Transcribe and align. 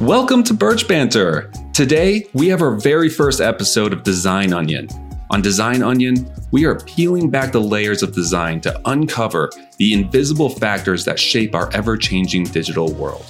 Welcome 0.00 0.44
to 0.44 0.54
Birch 0.54 0.88
Banter. 0.88 1.52
Today, 1.74 2.26
we 2.32 2.48
have 2.48 2.62
our 2.62 2.74
very 2.74 3.10
first 3.10 3.38
episode 3.38 3.92
of 3.92 4.02
Design 4.02 4.54
Onion. 4.54 4.88
On 5.30 5.42
Design 5.42 5.82
Onion, 5.82 6.26
we 6.52 6.64
are 6.64 6.80
peeling 6.80 7.28
back 7.28 7.52
the 7.52 7.60
layers 7.60 8.02
of 8.02 8.14
design 8.14 8.62
to 8.62 8.80
uncover 8.86 9.50
the 9.78 9.92
invisible 9.92 10.48
factors 10.48 11.04
that 11.04 11.20
shape 11.20 11.54
our 11.54 11.70
ever 11.74 11.98
changing 11.98 12.44
digital 12.44 12.90
world. 12.94 13.26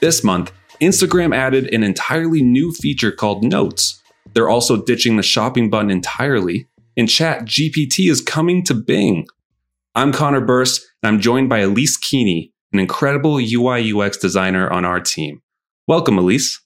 This 0.00 0.22
month, 0.22 0.52
Instagram 0.80 1.34
added 1.34 1.74
an 1.74 1.82
entirely 1.82 2.44
new 2.44 2.70
feature 2.70 3.10
called 3.10 3.42
Notes. 3.42 4.00
They're 4.34 4.48
also 4.48 4.84
ditching 4.84 5.16
the 5.16 5.24
shopping 5.24 5.68
button 5.68 5.90
entirely, 5.90 6.68
and 6.96 7.08
Chat 7.08 7.44
GPT 7.44 8.08
is 8.08 8.20
coming 8.20 8.62
to 8.66 8.74
Bing. 8.74 9.26
I'm 9.96 10.12
Connor 10.12 10.42
Burst, 10.42 10.80
and 11.02 11.08
I'm 11.12 11.20
joined 11.20 11.48
by 11.48 11.58
Elise 11.58 11.96
Keeney, 11.96 12.52
an 12.72 12.78
incredible 12.78 13.40
UI 13.40 13.92
UX 13.92 14.16
designer 14.16 14.70
on 14.70 14.84
our 14.84 15.00
team. 15.00 15.40
Welcome, 15.86 16.16
Elise. 16.16 16.62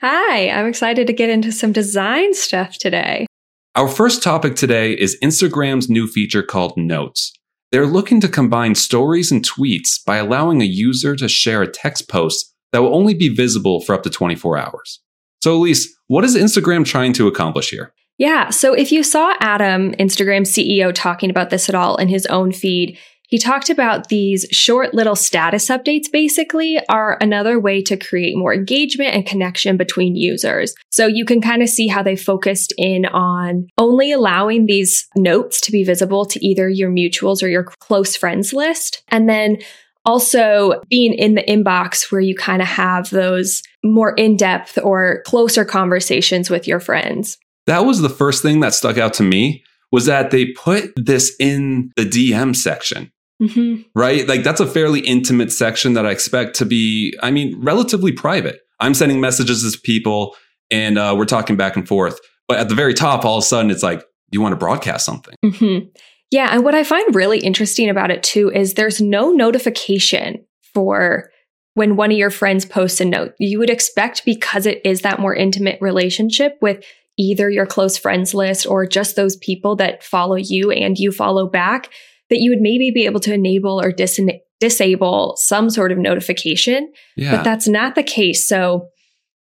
Hi, 0.00 0.48
I'm 0.48 0.64
excited 0.64 1.06
to 1.06 1.12
get 1.12 1.28
into 1.28 1.52
some 1.52 1.70
design 1.70 2.32
stuff 2.32 2.78
today. 2.78 3.26
Our 3.74 3.88
first 3.88 4.22
topic 4.22 4.56
today 4.56 4.94
is 4.94 5.18
Instagram's 5.22 5.90
new 5.90 6.06
feature 6.06 6.42
called 6.42 6.72
Notes. 6.74 7.34
They're 7.72 7.86
looking 7.86 8.22
to 8.22 8.28
combine 8.28 8.74
stories 8.74 9.30
and 9.30 9.46
tweets 9.46 10.02
by 10.02 10.16
allowing 10.16 10.62
a 10.62 10.64
user 10.64 11.14
to 11.16 11.28
share 11.28 11.60
a 11.60 11.70
text 11.70 12.08
post 12.08 12.54
that 12.72 12.78
will 12.80 12.94
only 12.94 13.12
be 13.12 13.28
visible 13.28 13.82
for 13.82 13.94
up 13.94 14.02
to 14.04 14.10
24 14.10 14.56
hours. 14.56 15.02
So, 15.42 15.54
Elise, 15.54 15.94
what 16.06 16.24
is 16.24 16.34
Instagram 16.34 16.86
trying 16.86 17.12
to 17.14 17.28
accomplish 17.28 17.68
here? 17.68 17.92
Yeah, 18.16 18.48
so 18.48 18.72
if 18.72 18.90
you 18.90 19.02
saw 19.02 19.34
Adam, 19.40 19.92
Instagram 19.96 20.42
CEO, 20.42 20.90
talking 20.94 21.28
about 21.28 21.50
this 21.50 21.68
at 21.68 21.74
all 21.74 21.96
in 21.96 22.08
his 22.08 22.24
own 22.26 22.52
feed, 22.52 22.98
he 23.28 23.36
talked 23.38 23.68
about 23.68 24.08
these 24.08 24.46
short 24.50 24.94
little 24.94 25.14
status 25.14 25.68
updates 25.68 26.10
basically 26.10 26.80
are 26.88 27.18
another 27.20 27.60
way 27.60 27.82
to 27.82 27.96
create 27.96 28.38
more 28.38 28.54
engagement 28.54 29.14
and 29.14 29.26
connection 29.26 29.76
between 29.76 30.16
users. 30.16 30.74
So 30.90 31.06
you 31.06 31.26
can 31.26 31.42
kind 31.42 31.62
of 31.62 31.68
see 31.68 31.88
how 31.88 32.02
they 32.02 32.16
focused 32.16 32.72
in 32.78 33.04
on 33.04 33.68
only 33.76 34.12
allowing 34.12 34.64
these 34.64 35.06
notes 35.14 35.60
to 35.60 35.72
be 35.72 35.84
visible 35.84 36.24
to 36.24 36.44
either 36.44 36.70
your 36.70 36.90
mutuals 36.90 37.42
or 37.42 37.48
your 37.48 37.64
close 37.64 38.16
friends 38.16 38.54
list. 38.54 39.02
And 39.08 39.28
then 39.28 39.58
also 40.06 40.80
being 40.88 41.12
in 41.12 41.34
the 41.34 41.44
inbox 41.44 42.10
where 42.10 42.22
you 42.22 42.34
kind 42.34 42.62
of 42.62 42.68
have 42.68 43.10
those 43.10 43.62
more 43.84 44.14
in 44.14 44.38
depth 44.38 44.78
or 44.82 45.22
closer 45.26 45.66
conversations 45.66 46.48
with 46.48 46.66
your 46.66 46.80
friends. 46.80 47.36
That 47.66 47.84
was 47.84 48.00
the 48.00 48.08
first 48.08 48.40
thing 48.40 48.60
that 48.60 48.72
stuck 48.72 48.96
out 48.96 49.12
to 49.14 49.22
me 49.22 49.62
was 49.92 50.06
that 50.06 50.30
they 50.30 50.46
put 50.52 50.94
this 50.96 51.36
in 51.38 51.92
the 51.96 52.04
DM 52.04 52.56
section. 52.56 53.12
Mm-hmm. 53.40 53.82
Right? 53.94 54.26
Like 54.26 54.42
that's 54.42 54.60
a 54.60 54.66
fairly 54.66 55.00
intimate 55.00 55.52
section 55.52 55.92
that 55.92 56.06
I 56.06 56.10
expect 56.10 56.56
to 56.56 56.64
be, 56.64 57.16
I 57.22 57.30
mean, 57.30 57.56
relatively 57.62 58.12
private. 58.12 58.60
I'm 58.80 58.94
sending 58.94 59.20
messages 59.20 59.70
to 59.70 59.80
people 59.80 60.36
and 60.70 60.98
uh, 60.98 61.14
we're 61.16 61.24
talking 61.24 61.56
back 61.56 61.76
and 61.76 61.86
forth. 61.86 62.18
But 62.46 62.58
at 62.58 62.68
the 62.68 62.74
very 62.74 62.94
top, 62.94 63.24
all 63.24 63.38
of 63.38 63.44
a 63.44 63.46
sudden, 63.46 63.70
it's 63.70 63.82
like, 63.82 64.04
you 64.30 64.40
want 64.40 64.52
to 64.52 64.56
broadcast 64.56 65.06
something. 65.06 65.34
Mm-hmm. 65.44 65.88
Yeah. 66.30 66.48
And 66.52 66.64
what 66.64 66.74
I 66.74 66.84
find 66.84 67.14
really 67.14 67.38
interesting 67.38 67.88
about 67.88 68.10
it 68.10 68.22
too 68.22 68.50
is 68.50 68.74
there's 68.74 69.00
no 69.00 69.30
notification 69.32 70.44
for 70.74 71.30
when 71.74 71.96
one 71.96 72.10
of 72.10 72.18
your 72.18 72.30
friends 72.30 72.66
posts 72.66 73.00
a 73.00 73.04
note. 73.04 73.32
You 73.38 73.58
would 73.58 73.70
expect 73.70 74.24
because 74.24 74.66
it 74.66 74.80
is 74.84 75.02
that 75.02 75.20
more 75.20 75.34
intimate 75.34 75.78
relationship 75.80 76.58
with 76.60 76.84
either 77.16 77.48
your 77.48 77.66
close 77.66 77.96
friends 77.96 78.34
list 78.34 78.66
or 78.66 78.86
just 78.86 79.16
those 79.16 79.36
people 79.36 79.76
that 79.76 80.04
follow 80.04 80.36
you 80.36 80.70
and 80.70 80.98
you 80.98 81.10
follow 81.12 81.48
back 81.48 81.90
that 82.30 82.40
you 82.40 82.50
would 82.50 82.60
maybe 82.60 82.90
be 82.90 83.06
able 83.06 83.20
to 83.20 83.32
enable 83.32 83.80
or 83.80 83.92
dis- 83.92 84.20
disable 84.60 85.36
some 85.36 85.70
sort 85.70 85.92
of 85.92 85.98
notification. 85.98 86.92
Yeah. 87.16 87.36
But 87.36 87.44
that's 87.44 87.68
not 87.68 87.94
the 87.94 88.02
case. 88.02 88.48
So, 88.48 88.88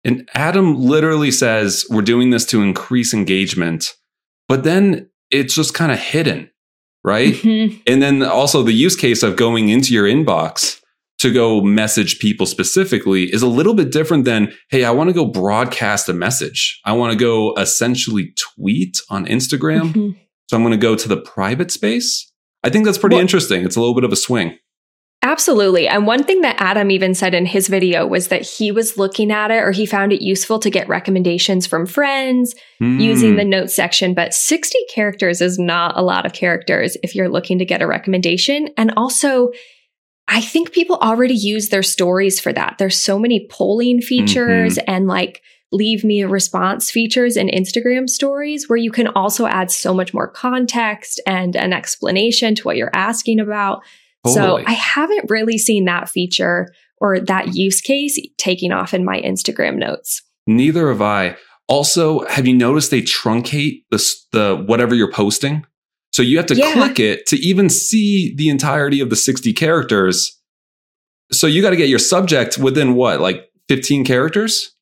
and 0.05 0.28
Adam 0.34 0.77
literally 0.77 1.30
says, 1.30 1.84
We're 1.91 2.02
doing 2.02 2.30
this 2.30 2.44
to 2.46 2.62
increase 2.62 3.12
engagement, 3.12 3.94
but 4.48 4.64
then 4.64 5.11
it's 5.30 5.55
just 5.55 5.74
kind 5.74 5.92
of 5.92 5.98
hidden, 5.98 6.51
right? 7.05 7.34
Mm-hmm. 7.34 7.80
And 7.86 8.02
then 8.02 8.23
also 8.23 8.62
the 8.62 8.73
use 8.73 8.96
case 8.96 9.23
of 9.23 9.36
going 9.36 9.68
into 9.68 9.92
your 9.92 10.07
inbox 10.07 10.80
to 11.18 11.33
go 11.33 11.61
message 11.61 12.20
people 12.20 12.46
specifically 12.46 13.24
is 13.33 13.42
a 13.42 13.48
little 13.48 13.74
bit 13.74 13.90
different 13.90 14.24
than, 14.24 14.52
hey, 14.70 14.84
I 14.84 14.92
want 14.92 15.11
to 15.11 15.14
go 15.14 15.27
broadcast 15.27 16.08
a 16.08 16.12
message. 16.12 16.80
I 16.84 16.92
want 16.92 17.12
to 17.12 17.18
go 17.18 17.55
essentially 17.57 18.33
tweet 18.36 19.01
on 19.11 19.27
Instagram. 19.27 19.92
Mm-hmm. 19.92 20.11
So 20.48 20.57
I'm 20.57 20.62
going 20.62 20.73
to 20.73 20.78
go 20.78 20.95
to 20.95 21.08
the 21.08 21.20
private 21.20 21.70
space. 21.70 22.27
I 22.64 22.70
think 22.70 22.85
that's 22.85 22.98
pretty 22.98 23.14
well, 23.14 23.23
interesting. 23.23 23.64
It's 23.64 23.77
a 23.77 23.80
little 23.80 23.95
bit 23.95 24.05
of 24.05 24.13
a 24.13 24.17
swing. 24.17 24.58
Absolutely. 25.23 25.89
And 25.89 26.07
one 26.07 26.23
thing 26.23 26.42
that 26.42 26.61
Adam 26.61 26.92
even 26.92 27.13
said 27.13 27.35
in 27.35 27.45
his 27.45 27.67
video 27.67 28.07
was 28.07 28.29
that 28.29 28.42
he 28.42 28.70
was 28.70 28.96
looking 28.96 29.33
at 29.33 29.51
it 29.51 29.63
or 29.63 29.73
he 29.73 29.85
found 29.85 30.13
it 30.13 30.23
useful 30.23 30.61
to 30.61 30.70
get 30.70 30.89
recommendations 30.89 31.67
from 31.67 31.86
friends 31.86 32.55
mm. 32.80 33.01
using 33.01 33.35
the 33.35 33.45
notes 33.45 33.74
section. 33.74 34.14
But 34.14 34.33
60 34.33 34.79
characters 34.95 35.41
is 35.41 35.58
not 35.58 35.96
a 35.96 36.02
lot 36.02 36.24
of 36.24 36.35
characters 36.35 36.96
if 37.02 37.17
you're 37.17 37.29
looking 37.29 37.58
to 37.58 37.64
get 37.64 37.83
a 37.83 37.86
recommendation. 37.86 38.69
And 38.77 38.92
also, 38.96 39.51
I 40.29 40.40
think 40.40 40.73
people 40.73 40.96
already 40.96 41.35
use 41.35 41.70
their 41.70 41.83
stories 41.83 42.39
for 42.39 42.52
that. 42.52 42.77
There's 42.79 43.01
so 43.01 43.19
many 43.19 43.48
polling 43.51 44.01
features 44.01 44.79
mm-hmm. 44.79 44.90
and 44.90 45.08
like 45.08 45.42
leave 45.73 46.05
me 46.05 46.23
a 46.23 46.29
response 46.29 46.90
features 46.90 47.36
in 47.36 47.48
Instagram 47.48 48.08
stories 48.08 48.68
where 48.68 48.77
you 48.77 48.90
can 48.90 49.08
also 49.08 49.46
add 49.46 49.70
so 49.70 49.92
much 49.92 50.14
more 50.14 50.29
context 50.29 51.20
and 51.27 51.56
an 51.56 51.73
explanation 51.73 52.55
to 52.55 52.62
what 52.62 52.77
you're 52.77 52.95
asking 52.95 53.39
about. 53.39 53.83
Totally. 54.27 54.62
So 54.62 54.68
I 54.68 54.73
haven't 54.73 55.30
really 55.30 55.58
seen 55.58 55.84
that 55.84 56.08
feature 56.08 56.68
or 57.01 57.20
that 57.20 57.55
use 57.55 57.80
case 57.80 58.18
taking 58.39 58.73
off 58.73 58.95
in 58.95 59.05
my 59.05 59.20
Instagram 59.20 59.77
notes. 59.77 60.23
Neither 60.46 60.89
have 60.89 61.02
I. 61.02 61.36
Also, 61.68 62.27
have 62.27 62.46
you 62.46 62.57
noticed 62.57 62.90
they 62.90 63.02
truncate 63.02 63.83
the, 63.90 64.02
the 64.33 64.64
whatever 64.67 64.95
you're 64.95 65.12
posting? 65.12 65.67
So 66.12 66.23
you 66.23 66.39
have 66.39 66.46
to 66.46 66.57
yeah. 66.57 66.73
click 66.73 66.98
it 66.98 67.27
to 67.27 67.36
even 67.36 67.68
see 67.68 68.34
the 68.34 68.48
entirety 68.48 69.01
of 69.01 69.11
the 69.11 69.17
60 69.17 69.52
characters. 69.52 70.40
So 71.30 71.46
you 71.46 71.61
got 71.61 71.70
to 71.70 71.77
get 71.77 71.90
your 71.90 71.98
subject 71.98 72.57
within 72.57 72.95
what, 72.95 73.20
like 73.20 73.51
15 73.68 74.05
characters? 74.05 74.74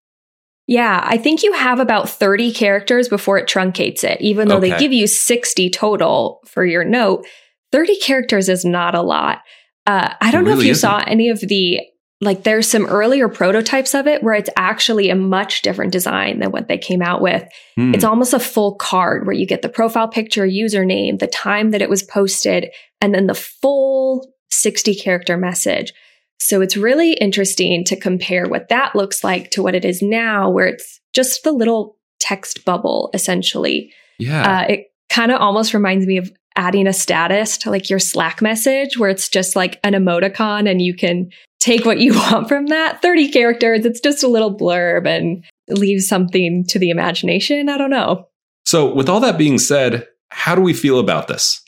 Yeah, 0.66 1.00
I 1.04 1.16
think 1.16 1.42
you 1.42 1.52
have 1.52 1.78
about 1.78 2.08
30 2.08 2.52
characters 2.52 3.08
before 3.08 3.38
it 3.38 3.48
truncates 3.48 4.02
it. 4.02 4.20
Even 4.20 4.48
though 4.48 4.56
okay. 4.56 4.70
they 4.70 4.78
give 4.78 4.92
you 4.92 5.06
60 5.06 5.70
total 5.70 6.40
for 6.44 6.64
your 6.64 6.84
note, 6.84 7.24
30 7.72 7.98
characters 8.00 8.48
is 8.48 8.64
not 8.64 8.94
a 8.94 9.02
lot. 9.02 9.42
Uh, 9.86 10.12
I 10.20 10.32
don't 10.32 10.44
know 10.44 10.58
if 10.58 10.64
you 10.64 10.72
isn't. 10.72 10.80
saw 10.88 11.04
any 11.06 11.28
of 11.28 11.38
the, 11.38 11.80
like, 12.20 12.42
there's 12.42 12.68
some 12.68 12.86
earlier 12.86 13.28
prototypes 13.28 13.94
of 13.94 14.08
it 14.08 14.24
where 14.24 14.34
it's 14.34 14.50
actually 14.56 15.08
a 15.08 15.14
much 15.14 15.62
different 15.62 15.92
design 15.92 16.40
than 16.40 16.50
what 16.50 16.66
they 16.66 16.78
came 16.78 17.02
out 17.02 17.20
with. 17.20 17.44
Hmm. 17.76 17.94
It's 17.94 18.02
almost 18.02 18.32
a 18.32 18.40
full 18.40 18.74
card 18.74 19.24
where 19.24 19.36
you 19.36 19.46
get 19.46 19.62
the 19.62 19.68
profile 19.68 20.08
picture, 20.08 20.46
username, 20.46 21.20
the 21.20 21.28
time 21.28 21.70
that 21.70 21.82
it 21.82 21.90
was 21.90 22.02
posted, 22.02 22.70
and 23.00 23.14
then 23.14 23.28
the 23.28 23.34
full 23.34 24.32
60 24.50 24.96
character 24.96 25.36
message. 25.36 25.92
So 26.38 26.60
it's 26.60 26.76
really 26.76 27.14
interesting 27.14 27.84
to 27.84 27.96
compare 27.96 28.46
what 28.46 28.68
that 28.68 28.94
looks 28.94 29.24
like 29.24 29.50
to 29.52 29.62
what 29.62 29.74
it 29.74 29.84
is 29.84 30.02
now, 30.02 30.50
where 30.50 30.66
it's 30.66 31.00
just 31.12 31.42
the 31.44 31.52
little 31.52 31.96
text 32.20 32.64
bubble 32.64 33.10
essentially. 33.14 33.92
Yeah. 34.18 34.60
Uh, 34.60 34.72
it 34.72 34.86
kind 35.08 35.32
of 35.32 35.40
almost 35.40 35.74
reminds 35.74 36.06
me 36.06 36.18
of 36.18 36.30
adding 36.56 36.86
a 36.86 36.92
status 36.92 37.58
to 37.58 37.70
like 37.70 37.90
your 37.90 37.98
Slack 37.98 38.40
message 38.40 38.98
where 38.98 39.10
it's 39.10 39.28
just 39.28 39.56
like 39.56 39.78
an 39.84 39.92
emoticon 39.92 40.68
and 40.68 40.80
you 40.80 40.94
can 40.94 41.30
take 41.60 41.84
what 41.84 41.98
you 41.98 42.14
want 42.18 42.48
from 42.48 42.66
that 42.66 43.02
30 43.02 43.30
characters. 43.30 43.84
It's 43.84 44.00
just 44.00 44.22
a 44.22 44.28
little 44.28 44.56
blurb 44.56 45.06
and 45.06 45.44
leaves 45.68 46.08
something 46.08 46.64
to 46.68 46.78
the 46.78 46.90
imagination. 46.90 47.68
I 47.68 47.78
don't 47.78 47.90
know. 47.90 48.28
So, 48.64 48.92
with 48.92 49.08
all 49.08 49.20
that 49.20 49.38
being 49.38 49.58
said, 49.58 50.08
how 50.30 50.54
do 50.54 50.60
we 50.60 50.72
feel 50.72 50.98
about 50.98 51.28
this? 51.28 51.62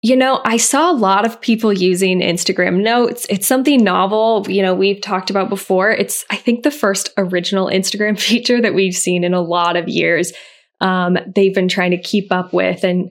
You 0.00 0.16
know, 0.16 0.40
I 0.44 0.58
saw 0.58 0.90
a 0.90 0.94
lot 0.94 1.26
of 1.26 1.40
people 1.40 1.72
using 1.72 2.20
Instagram 2.20 2.82
notes. 2.82 3.26
It's 3.28 3.48
something 3.48 3.82
novel, 3.82 4.46
you 4.48 4.62
know, 4.62 4.74
we've 4.74 5.00
talked 5.00 5.28
about 5.28 5.48
before. 5.48 5.90
It's, 5.90 6.24
I 6.30 6.36
think, 6.36 6.62
the 6.62 6.70
first 6.70 7.10
original 7.16 7.66
Instagram 7.66 8.18
feature 8.20 8.60
that 8.60 8.74
we've 8.74 8.94
seen 8.94 9.24
in 9.24 9.34
a 9.34 9.40
lot 9.40 9.76
of 9.76 9.88
years. 9.88 10.32
Um, 10.80 11.18
they've 11.34 11.54
been 11.54 11.68
trying 11.68 11.90
to 11.90 12.00
keep 12.00 12.30
up 12.30 12.52
with 12.52 12.84
and 12.84 13.10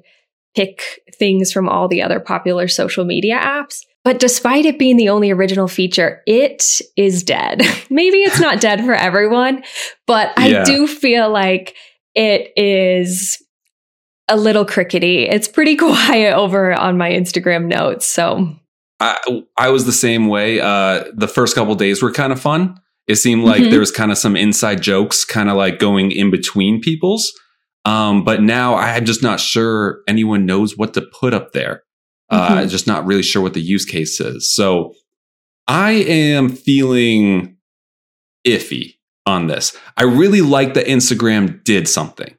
pick 0.56 0.82
things 1.20 1.52
from 1.52 1.68
all 1.68 1.88
the 1.88 2.02
other 2.02 2.20
popular 2.20 2.68
social 2.68 3.04
media 3.04 3.38
apps. 3.38 3.82
But 4.04 4.20
despite 4.20 4.66
it 4.66 4.80
being 4.80 4.96
the 4.96 5.10
only 5.10 5.32
original 5.32 5.68
feature, 5.68 6.22
it 6.26 6.82
is 6.96 7.24
dead. 7.24 7.62
Maybe 7.90 8.20
it's 8.20 8.40
not 8.40 8.62
dead 8.62 8.86
for 8.86 8.94
everyone, 8.94 9.64
but 10.06 10.32
yeah. 10.40 10.62
I 10.62 10.64
do 10.64 10.88
feel 10.88 11.30
like 11.30 11.76
it 12.16 12.52
is 12.56 13.38
a 14.28 14.38
little 14.38 14.66
crickety. 14.66 15.24
It's 15.24 15.48
pretty 15.48 15.76
quiet 15.78 16.34
over 16.34 16.74
on 16.74 16.98
my 16.98 17.12
Instagram 17.12 17.66
notes. 17.66 18.06
So 18.06 18.56
I, 19.00 19.44
I 19.58 19.70
was 19.70 19.86
the 19.86 19.92
same 19.92 20.28
way. 20.28 20.60
Uh, 20.60 21.06
the 21.14 21.28
first 21.28 21.56
couple 21.56 21.76
days 21.76 22.02
were 22.02 22.12
kind 22.12 22.34
of 22.34 22.40
fun. 22.40 22.80
It 23.08 23.16
seemed 23.16 23.44
like 23.44 23.62
mm-hmm. 23.62 23.72
there 23.72 23.80
was 23.80 23.92
kind 23.92 24.12
of 24.12 24.18
some 24.18 24.36
inside 24.36 24.82
jokes, 24.82 25.24
kind 25.24 25.50
of 25.50 25.56
like 25.56 25.80
going 25.80 26.12
in 26.12 26.30
between 26.30 26.82
people's. 26.82 27.32
Um, 27.86 28.26
but 28.26 28.42
now 28.42 28.76
I'm 28.76 29.06
just 29.06 29.24
not 29.24 29.40
sure 29.40 30.00
anyone 30.08 30.46
knows 30.46 30.78
what 30.78 30.94
to 30.96 31.02
put 31.02 31.34
up 31.34 31.54
there. 31.54 31.84
Uh, 32.30 32.58
mm-hmm. 32.58 32.68
just 32.68 32.88
not 32.88 33.06
really 33.06 33.24
sure 33.24 33.42
what 33.42 33.54
the 33.54 33.62
use 33.62 33.86
case 33.86 34.20
is. 34.20 34.54
So 34.54 34.94
I 35.68 35.92
am 35.92 36.50
feeling 36.50 37.56
iffy 38.46 38.96
on 39.26 39.48
this. 39.48 39.78
I 39.96 40.04
really 40.04 40.42
like 40.42 40.74
that 40.74 40.88
Instagram 40.88 41.64
did 41.64 41.88
something. 41.88 42.36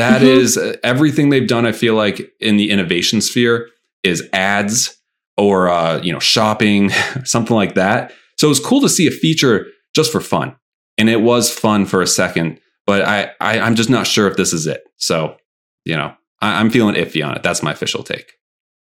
That 0.00 0.22
mm-hmm. 0.22 0.30
is 0.30 0.56
uh, 0.56 0.76
everything 0.82 1.28
they've 1.28 1.46
done. 1.46 1.66
I 1.66 1.72
feel 1.72 1.94
like 1.94 2.32
in 2.40 2.56
the 2.56 2.70
innovation 2.70 3.20
sphere 3.20 3.68
is 4.02 4.26
ads 4.32 4.96
or 5.36 5.68
uh, 5.68 6.00
you 6.00 6.10
know 6.10 6.18
shopping, 6.18 6.88
something 7.24 7.54
like 7.54 7.74
that. 7.74 8.14
So 8.38 8.46
it 8.46 8.48
was 8.48 8.60
cool 8.60 8.80
to 8.80 8.88
see 8.88 9.06
a 9.06 9.10
feature 9.10 9.66
just 9.94 10.10
for 10.10 10.22
fun, 10.22 10.56
and 10.96 11.10
it 11.10 11.20
was 11.20 11.52
fun 11.52 11.84
for 11.84 12.00
a 12.00 12.06
second. 12.06 12.58
But 12.86 13.02
I, 13.02 13.32
I 13.42 13.60
I'm 13.60 13.74
just 13.74 13.90
not 13.90 14.06
sure 14.06 14.26
if 14.26 14.38
this 14.38 14.54
is 14.54 14.66
it. 14.66 14.82
So 14.96 15.36
you 15.84 15.96
know 15.96 16.14
I, 16.40 16.60
I'm 16.60 16.70
feeling 16.70 16.94
iffy 16.94 17.22
on 17.22 17.36
it. 17.36 17.42
That's 17.42 17.62
my 17.62 17.72
official 17.72 18.02
take. 18.02 18.32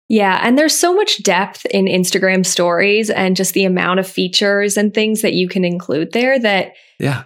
Yeah, 0.09 0.39
and 0.41 0.57
there's 0.57 0.75
so 0.75 0.95
much 0.95 1.21
depth 1.21 1.63
in 1.67 1.85
Instagram 1.85 2.43
stories 2.43 3.11
and 3.11 3.35
just 3.35 3.53
the 3.53 3.65
amount 3.65 3.99
of 3.99 4.07
features 4.07 4.77
and 4.77 4.91
things 4.95 5.21
that 5.21 5.33
you 5.33 5.47
can 5.47 5.63
include 5.63 6.11
there 6.11 6.39
that 6.39 6.73
yeah 6.99 7.25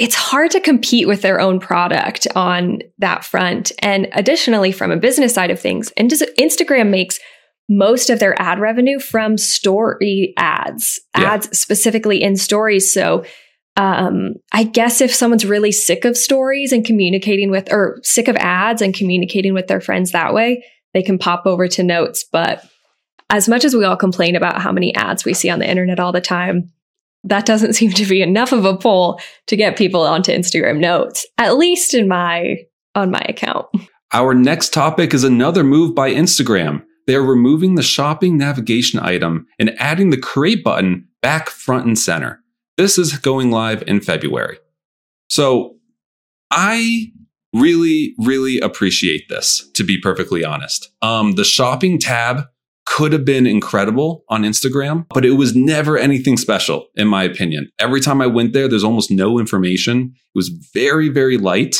it's 0.00 0.14
hard 0.14 0.50
to 0.52 0.60
compete 0.60 1.06
with 1.06 1.20
their 1.20 1.40
own 1.40 1.60
product 1.60 2.26
on 2.34 2.78
that 2.98 3.22
front. 3.22 3.70
And 3.80 4.08
additionally, 4.12 4.72
from 4.72 4.90
a 4.90 4.96
business 4.96 5.34
side 5.34 5.50
of 5.50 5.60
things, 5.60 5.92
Instagram 5.98 6.88
makes 6.88 7.20
most 7.68 8.08
of 8.08 8.18
their 8.18 8.40
ad 8.40 8.58
revenue 8.58 8.98
from 8.98 9.36
story 9.36 10.32
ads, 10.38 10.98
yeah. 11.16 11.34
ads 11.34 11.56
specifically 11.56 12.22
in 12.22 12.36
stories. 12.36 12.92
So, 12.92 13.24
um, 13.76 14.34
I 14.52 14.64
guess 14.64 15.02
if 15.02 15.14
someone's 15.14 15.44
really 15.44 15.70
sick 15.70 16.06
of 16.06 16.16
stories 16.16 16.72
and 16.72 16.84
communicating 16.84 17.50
with, 17.50 17.70
or 17.70 18.00
sick 18.02 18.26
of 18.26 18.36
ads 18.36 18.80
and 18.80 18.94
communicating 18.94 19.52
with 19.52 19.68
their 19.68 19.80
friends 19.82 20.12
that 20.12 20.32
way, 20.32 20.64
they 20.94 21.02
can 21.02 21.18
pop 21.18 21.42
over 21.44 21.68
to 21.68 21.82
notes. 21.82 22.24
But 22.24 22.64
as 23.28 23.48
much 23.48 23.66
as 23.66 23.76
we 23.76 23.84
all 23.84 23.96
complain 23.96 24.34
about 24.34 24.62
how 24.62 24.72
many 24.72 24.94
ads 24.94 25.26
we 25.26 25.34
see 25.34 25.50
on 25.50 25.58
the 25.58 25.70
internet 25.70 26.00
all 26.00 26.10
the 26.10 26.22
time, 26.22 26.72
that 27.24 27.46
doesn't 27.46 27.72
seem 27.74 27.92
to 27.92 28.06
be 28.06 28.22
enough 28.22 28.52
of 28.52 28.64
a 28.64 28.76
pull 28.76 29.20
to 29.46 29.56
get 29.56 29.76
people 29.76 30.02
onto 30.02 30.32
Instagram 30.32 30.78
notes, 30.80 31.26
at 31.38 31.56
least 31.56 31.94
in 31.94 32.08
my 32.08 32.56
on 32.94 33.10
my 33.10 33.24
account. 33.28 33.66
Our 34.12 34.34
next 34.34 34.72
topic 34.72 35.14
is 35.14 35.22
another 35.22 35.62
move 35.62 35.94
by 35.94 36.12
Instagram. 36.12 36.82
They 37.06 37.14
are 37.14 37.22
removing 37.22 37.76
the 37.76 37.82
shopping 37.82 38.36
navigation 38.36 38.98
item 39.00 39.46
and 39.58 39.74
adding 39.78 40.10
the 40.10 40.16
create 40.16 40.64
button 40.64 41.06
back 41.22 41.48
front 41.48 41.86
and 41.86 41.98
center. 41.98 42.40
This 42.76 42.98
is 42.98 43.16
going 43.18 43.50
live 43.50 43.82
in 43.86 44.00
February. 44.00 44.58
So 45.28 45.76
I 46.50 47.12
really, 47.52 48.14
really 48.18 48.58
appreciate 48.58 49.28
this, 49.28 49.68
to 49.74 49.84
be 49.84 50.00
perfectly 50.00 50.44
honest. 50.44 50.90
Um, 51.02 51.32
the 51.32 51.44
shopping 51.44 51.98
tab 51.98 52.44
could 52.90 53.12
have 53.12 53.24
been 53.24 53.46
incredible 53.46 54.24
on 54.28 54.42
Instagram, 54.42 55.06
but 55.14 55.24
it 55.24 55.32
was 55.32 55.54
never 55.54 55.96
anything 55.96 56.36
special, 56.36 56.86
in 56.96 57.06
my 57.06 57.22
opinion. 57.22 57.70
Every 57.78 58.00
time 58.00 58.20
I 58.20 58.26
went 58.26 58.52
there, 58.52 58.66
there's 58.66 58.84
almost 58.84 59.10
no 59.12 59.38
information. 59.38 60.12
It 60.14 60.38
was 60.38 60.48
very, 60.74 61.08
very 61.08 61.38
light. 61.38 61.76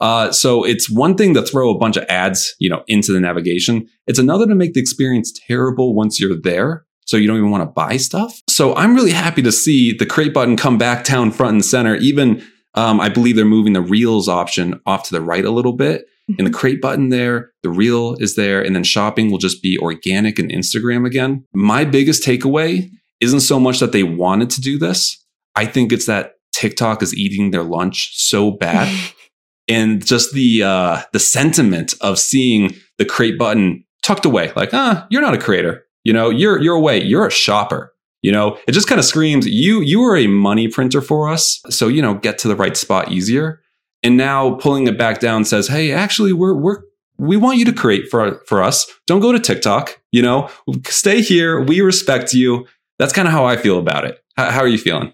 Uh, 0.00 0.32
so 0.32 0.64
it's 0.64 0.90
one 0.90 1.16
thing 1.16 1.34
to 1.34 1.42
throw 1.42 1.70
a 1.70 1.78
bunch 1.78 1.96
of 1.96 2.04
ads, 2.08 2.54
you 2.58 2.70
know, 2.70 2.82
into 2.88 3.12
the 3.12 3.20
navigation. 3.20 3.86
It's 4.06 4.18
another 4.18 4.46
to 4.46 4.54
make 4.54 4.72
the 4.72 4.80
experience 4.80 5.32
terrible 5.46 5.94
once 5.94 6.18
you're 6.18 6.40
there. 6.40 6.84
So 7.06 7.18
you 7.18 7.26
don't 7.28 7.36
even 7.36 7.50
want 7.50 7.62
to 7.62 7.72
buy 7.72 7.98
stuff. 7.98 8.40
So 8.48 8.74
I'm 8.74 8.94
really 8.94 9.12
happy 9.12 9.42
to 9.42 9.52
see 9.52 9.92
the 9.92 10.06
create 10.06 10.32
button 10.32 10.56
come 10.56 10.78
back 10.78 11.04
down 11.04 11.30
front 11.30 11.52
and 11.52 11.64
center. 11.64 11.96
Even 11.96 12.42
um, 12.74 13.00
I 13.00 13.10
believe 13.10 13.36
they're 13.36 13.44
moving 13.44 13.74
the 13.74 13.82
reels 13.82 14.28
option 14.28 14.80
off 14.86 15.04
to 15.04 15.12
the 15.12 15.20
right 15.20 15.44
a 15.44 15.50
little 15.50 15.74
bit 15.74 16.06
in 16.38 16.44
the 16.44 16.50
create 16.50 16.80
button 16.80 17.08
there, 17.08 17.50
the 17.62 17.70
reel 17.70 18.16
is 18.20 18.36
there, 18.36 18.62
and 18.62 18.74
then 18.74 18.84
shopping 18.84 19.30
will 19.30 19.38
just 19.38 19.62
be 19.62 19.78
organic 19.78 20.38
and 20.38 20.50
Instagram 20.50 21.06
again. 21.06 21.44
My 21.52 21.84
biggest 21.84 22.22
takeaway 22.22 22.90
isn't 23.20 23.40
so 23.40 23.60
much 23.60 23.80
that 23.80 23.92
they 23.92 24.02
wanted 24.02 24.50
to 24.50 24.60
do 24.60 24.78
this. 24.78 25.22
I 25.56 25.66
think 25.66 25.92
it's 25.92 26.06
that 26.06 26.32
TikTok 26.54 27.02
is 27.02 27.14
eating 27.14 27.50
their 27.50 27.62
lunch 27.62 28.12
so 28.14 28.50
bad. 28.50 28.92
and 29.68 30.04
just 30.04 30.34
the 30.34 30.62
uh 30.62 31.02
the 31.12 31.18
sentiment 31.18 31.94
of 32.00 32.18
seeing 32.18 32.74
the 32.98 33.04
create 33.04 33.38
button 33.38 33.84
tucked 34.02 34.24
away, 34.24 34.52
like, 34.56 34.70
ah, 34.72 35.06
you're 35.10 35.22
not 35.22 35.34
a 35.34 35.38
creator. 35.38 35.84
You 36.04 36.12
know, 36.12 36.30
you're 36.30 36.60
you're 36.60 36.74
away, 36.74 37.02
you're 37.02 37.26
a 37.26 37.30
shopper. 37.30 37.92
You 38.22 38.32
know, 38.32 38.58
it 38.66 38.72
just 38.72 38.88
kind 38.88 38.98
of 38.98 39.04
screams, 39.04 39.46
you 39.46 39.80
you 39.80 40.02
are 40.02 40.16
a 40.16 40.26
money 40.26 40.68
printer 40.68 41.02
for 41.02 41.28
us. 41.28 41.60
So, 41.68 41.88
you 41.88 42.00
know, 42.00 42.14
get 42.14 42.38
to 42.38 42.48
the 42.48 42.56
right 42.56 42.76
spot 42.76 43.10
easier 43.10 43.60
and 44.04 44.16
now 44.16 44.54
pulling 44.56 44.86
it 44.86 44.96
back 44.96 45.18
down 45.18 45.44
says, 45.44 45.66
"Hey, 45.66 45.90
actually, 45.90 46.32
we're 46.32 46.54
we're 46.54 46.82
we 47.18 47.36
want 47.36 47.58
you 47.58 47.64
to 47.64 47.72
create 47.72 48.08
for 48.08 48.40
for 48.46 48.62
us. 48.62 48.86
Don't 49.06 49.20
go 49.20 49.32
to 49.32 49.40
TikTok. 49.40 50.00
You 50.12 50.22
know, 50.22 50.50
stay 50.86 51.22
here. 51.22 51.60
We 51.60 51.80
respect 51.80 52.32
you." 52.32 52.66
That's 52.98 53.12
kind 53.12 53.26
of 53.26 53.32
how 53.32 53.44
I 53.44 53.56
feel 53.56 53.80
about 53.80 54.04
it. 54.04 54.22
How, 54.36 54.50
how 54.50 54.60
are 54.60 54.68
you 54.68 54.78
feeling? 54.78 55.12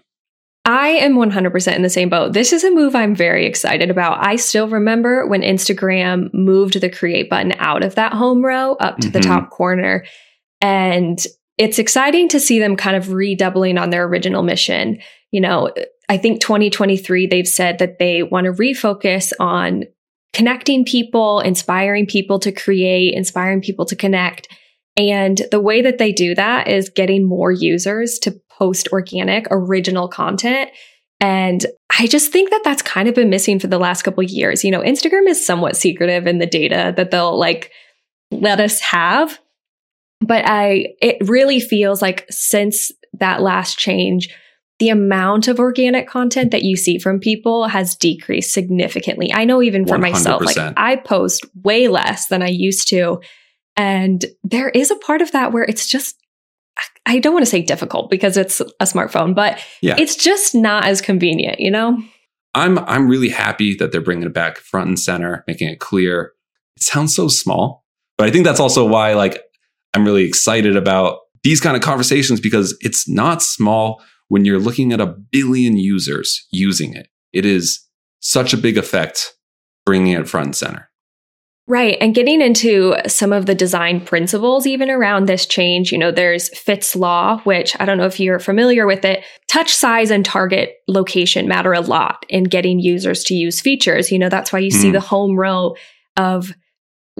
I 0.65 0.89
am 0.89 1.15
100% 1.15 1.75
in 1.75 1.81
the 1.81 1.89
same 1.89 2.09
boat. 2.09 2.33
This 2.33 2.53
is 2.53 2.63
a 2.63 2.69
move 2.69 2.95
I'm 2.95 3.15
very 3.15 3.47
excited 3.47 3.89
about. 3.89 4.23
I 4.23 4.35
still 4.35 4.67
remember 4.67 5.25
when 5.27 5.41
Instagram 5.41 6.31
moved 6.33 6.79
the 6.79 6.89
create 6.89 7.29
button 7.29 7.53
out 7.57 7.83
of 7.83 7.95
that 7.95 8.13
home 8.13 8.45
row 8.45 8.73
up 8.75 8.97
to 8.97 9.07
mm-hmm. 9.07 9.13
the 9.13 9.21
top 9.21 9.49
corner. 9.49 10.05
And 10.61 11.25
it's 11.57 11.79
exciting 11.79 12.29
to 12.29 12.39
see 12.39 12.59
them 12.59 12.75
kind 12.75 12.95
of 12.95 13.11
redoubling 13.11 13.79
on 13.79 13.89
their 13.89 14.03
original 14.03 14.43
mission. 14.43 14.99
You 15.31 15.41
know, 15.41 15.73
I 16.11 16.17
think 16.17 16.41
2023, 16.41 17.27
they've 17.27 17.47
said 17.47 17.79
that 17.79 17.97
they 17.97 18.21
want 18.21 18.43
to 18.43 18.51
refocus 18.51 19.31
on 19.39 19.85
connecting 20.33 20.83
people, 20.83 21.39
inspiring 21.39 22.05
people 22.05 22.37
to 22.39 22.51
create, 22.51 23.13
inspiring 23.13 23.61
people 23.61 23.85
to 23.85 23.95
connect. 23.95 24.49
And 24.97 25.41
the 25.51 25.61
way 25.61 25.81
that 25.81 25.99
they 25.99 26.11
do 26.11 26.35
that 26.35 26.67
is 26.67 26.89
getting 26.89 27.25
more 27.25 27.49
users 27.49 28.19
to 28.23 28.37
post 28.49 28.89
organic, 28.91 29.47
original 29.51 30.09
content. 30.09 30.69
And 31.21 31.65
I 31.97 32.07
just 32.07 32.33
think 32.33 32.49
that 32.49 32.65
that's 32.65 32.81
kind 32.81 33.07
of 33.07 33.15
been 33.15 33.29
missing 33.29 33.57
for 33.57 33.67
the 33.67 33.79
last 33.79 34.01
couple 34.01 34.21
years. 34.21 34.65
You 34.65 34.71
know, 34.71 34.81
Instagram 34.81 35.29
is 35.29 35.45
somewhat 35.45 35.77
secretive 35.77 36.27
in 36.27 36.39
the 36.39 36.45
data 36.45 36.93
that 36.97 37.11
they'll 37.11 37.39
like 37.39 37.71
let 38.31 38.59
us 38.59 38.81
have. 38.81 39.39
But 40.19 40.43
I, 40.45 40.87
it 41.01 41.25
really 41.29 41.61
feels 41.61 42.01
like 42.01 42.25
since 42.29 42.91
that 43.13 43.41
last 43.41 43.79
change, 43.79 44.27
the 44.81 44.89
amount 44.89 45.47
of 45.47 45.59
organic 45.59 46.07
content 46.07 46.49
that 46.49 46.63
you 46.63 46.75
see 46.75 46.97
from 46.97 47.19
people 47.19 47.67
has 47.67 47.95
decreased 47.95 48.51
significantly. 48.51 49.31
I 49.31 49.45
know 49.45 49.61
even 49.61 49.85
for 49.85 49.95
100%. 49.95 50.01
myself, 50.01 50.41
like 50.43 50.57
I 50.57 50.95
post 50.95 51.45
way 51.63 51.87
less 51.87 52.29
than 52.29 52.41
I 52.41 52.47
used 52.47 52.87
to. 52.87 53.21
And 53.77 54.25
there 54.43 54.69
is 54.69 54.89
a 54.89 54.95
part 54.95 55.21
of 55.21 55.33
that 55.33 55.51
where 55.51 55.61
it's 55.61 55.85
just, 55.85 56.17
I 57.05 57.19
don't 57.19 57.31
want 57.31 57.45
to 57.45 57.49
say 57.51 57.61
difficult 57.61 58.09
because 58.09 58.37
it's 58.37 58.59
a 58.59 58.85
smartphone, 58.85 59.35
but 59.35 59.63
yeah. 59.83 59.97
it's 59.99 60.15
just 60.15 60.55
not 60.55 60.85
as 60.85 60.99
convenient, 60.99 61.59
you 61.59 61.69
know? 61.69 62.01
I'm 62.55 62.79
I'm 62.79 63.07
really 63.07 63.29
happy 63.29 63.75
that 63.75 63.91
they're 63.91 64.01
bringing 64.01 64.25
it 64.25 64.33
back 64.33 64.57
front 64.57 64.87
and 64.87 64.99
center, 64.99 65.43
making 65.47 65.69
it 65.69 65.79
clear. 65.79 66.33
It 66.75 66.81
sounds 66.81 67.15
so 67.15 67.27
small, 67.27 67.85
but 68.17 68.27
I 68.27 68.31
think 68.31 68.45
that's 68.45 68.59
also 68.59 68.83
why 68.87 69.13
like 69.13 69.43
I'm 69.93 70.05
really 70.05 70.23
excited 70.23 70.75
about 70.75 71.19
these 71.43 71.61
kind 71.61 71.77
of 71.77 71.83
conversations 71.83 72.41
because 72.41 72.75
it's 72.81 73.07
not 73.07 73.43
small 73.43 74.01
when 74.31 74.45
you're 74.45 74.59
looking 74.59 74.93
at 74.93 75.01
a 75.01 75.13
billion 75.29 75.75
users 75.75 76.47
using 76.51 76.93
it, 76.93 77.09
it 77.33 77.45
is 77.45 77.85
such 78.21 78.53
a 78.53 78.57
big 78.57 78.77
effect 78.77 79.33
bringing 79.85 80.13
it 80.13 80.25
front 80.25 80.45
and 80.45 80.55
center. 80.55 80.89
Right. 81.67 81.97
And 81.99 82.15
getting 82.15 82.39
into 82.39 82.95
some 83.07 83.33
of 83.33 83.45
the 83.45 83.53
design 83.53 83.99
principles, 83.99 84.65
even 84.65 84.89
around 84.89 85.25
this 85.25 85.45
change, 85.45 85.91
you 85.91 85.97
know, 85.97 86.11
there's 86.11 86.47
Fitts 86.57 86.95
Law, 86.95 87.41
which 87.43 87.75
I 87.77 87.83
don't 87.83 87.97
know 87.97 88.05
if 88.05 88.21
you're 88.21 88.39
familiar 88.39 88.87
with 88.87 89.03
it. 89.03 89.25
Touch 89.49 89.73
size 89.73 90.11
and 90.11 90.23
target 90.23 90.75
location 90.87 91.49
matter 91.49 91.73
a 91.73 91.81
lot 91.81 92.25
in 92.29 92.45
getting 92.45 92.79
users 92.79 93.25
to 93.25 93.33
use 93.33 93.59
features. 93.59 94.13
You 94.13 94.19
know, 94.19 94.29
that's 94.29 94.53
why 94.53 94.59
you 94.59 94.71
mm. 94.71 94.81
see 94.81 94.91
the 94.91 95.01
home 95.01 95.37
row 95.37 95.75
of 96.15 96.53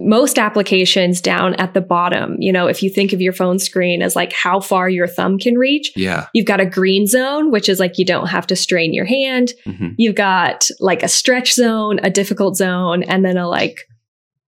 most 0.07 0.37
applications 0.37 1.21
down 1.21 1.53
at 1.55 1.73
the 1.73 1.81
bottom, 1.81 2.35
you 2.39 2.51
know, 2.51 2.67
if 2.67 2.81
you 2.83 2.89
think 2.89 3.13
of 3.13 3.21
your 3.21 3.33
phone 3.33 3.59
screen 3.59 4.01
as 4.01 4.15
like 4.15 4.33
how 4.33 4.59
far 4.59 4.89
your 4.89 5.07
thumb 5.07 5.37
can 5.37 5.55
reach, 5.55 5.91
yeah. 5.95 6.27
You've 6.33 6.47
got 6.47 6.59
a 6.59 6.65
green 6.65 7.07
zone, 7.07 7.51
which 7.51 7.69
is 7.69 7.79
like 7.79 7.97
you 7.97 8.05
don't 8.05 8.27
have 8.27 8.47
to 8.47 8.55
strain 8.55 8.93
your 8.93 9.05
hand. 9.05 9.53
Mm-hmm. 9.65 9.89
You've 9.97 10.15
got 10.15 10.67
like 10.79 11.03
a 11.03 11.07
stretch 11.07 11.53
zone, 11.53 11.99
a 12.03 12.09
difficult 12.09 12.57
zone, 12.57 13.03
and 13.03 13.23
then 13.23 13.37
a 13.37 13.47
like 13.47 13.87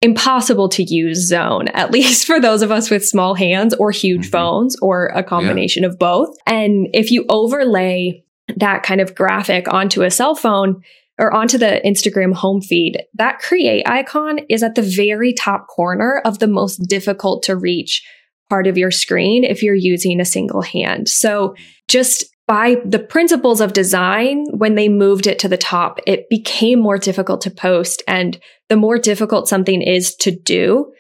impossible 0.01 0.70
to 0.70 0.84
use 0.84 1.27
zone, 1.27 1.67
at 1.70 1.91
least 1.91 2.25
for 2.25 2.39
those 2.39 2.62
of 2.62 2.72
us 2.72 2.89
with 2.89 3.05
small 3.05 3.36
hands 3.36 3.74
or 3.75 3.91
huge 3.91 4.24
mm-hmm. 4.24 4.31
phones 4.31 4.75
or 4.81 5.08
a 5.08 5.24
combination 5.24 5.84
yeah. 5.84 5.89
of 5.89 6.00
both. 6.00 6.36
And 6.46 6.88
if 6.93 7.12
you 7.12 7.25
overlay 7.29 8.24
that 8.58 8.84
kind 8.84 9.01
of 9.01 9.15
graphic 9.15 9.72
onto 9.72 10.01
a 10.01 10.12
cell 10.12 10.36
phone, 10.36 10.84
or 11.22 11.32
onto 11.34 11.58
the 11.58 11.80
Instagram 11.86 12.34
home 12.34 12.62
feed, 12.62 13.04
that 13.13 13.40
create 13.40 13.88
icon 13.88 14.40
is 14.50 14.63
at 14.63 14.75
the 14.75 14.82
very 14.82 15.34
top 15.34 15.68
corner 15.68 16.22
of 16.25 16.40
the 16.40 16.48
most 16.48 16.78
difficult 16.78 17.44
to 17.44 17.56
reach 17.56 18.04
part 18.50 18.66
of 18.68 18.78
your 18.78 18.92
screen 18.92 19.44
if 19.44 19.62
you're 19.63 19.75
using 19.75 20.20
a 20.20 20.25
single 20.25 20.63
hand. 20.63 21.08
So 21.08 21.56
just 21.88 22.25
by 22.48 22.78
the 22.84 23.00
principles 23.00 23.62
of 23.62 23.72
design, 23.72 24.46
when 24.50 24.75
they 24.75 24.90
moved 24.90 25.28
it 25.28 25.40
to 25.40 25.48
the 25.48 25.58
top, 25.58 26.00
it 26.06 26.28
became 26.30 26.82
more 26.82 26.98
difficult 26.98 27.40
to 27.42 27.51
post. 27.51 28.01
And 28.08 28.38
the 28.68 28.75
more 28.75 28.98
difficult 28.98 29.48
something 29.48 29.82
is 29.82 30.16
to 30.16 30.32
do, 30.32 30.92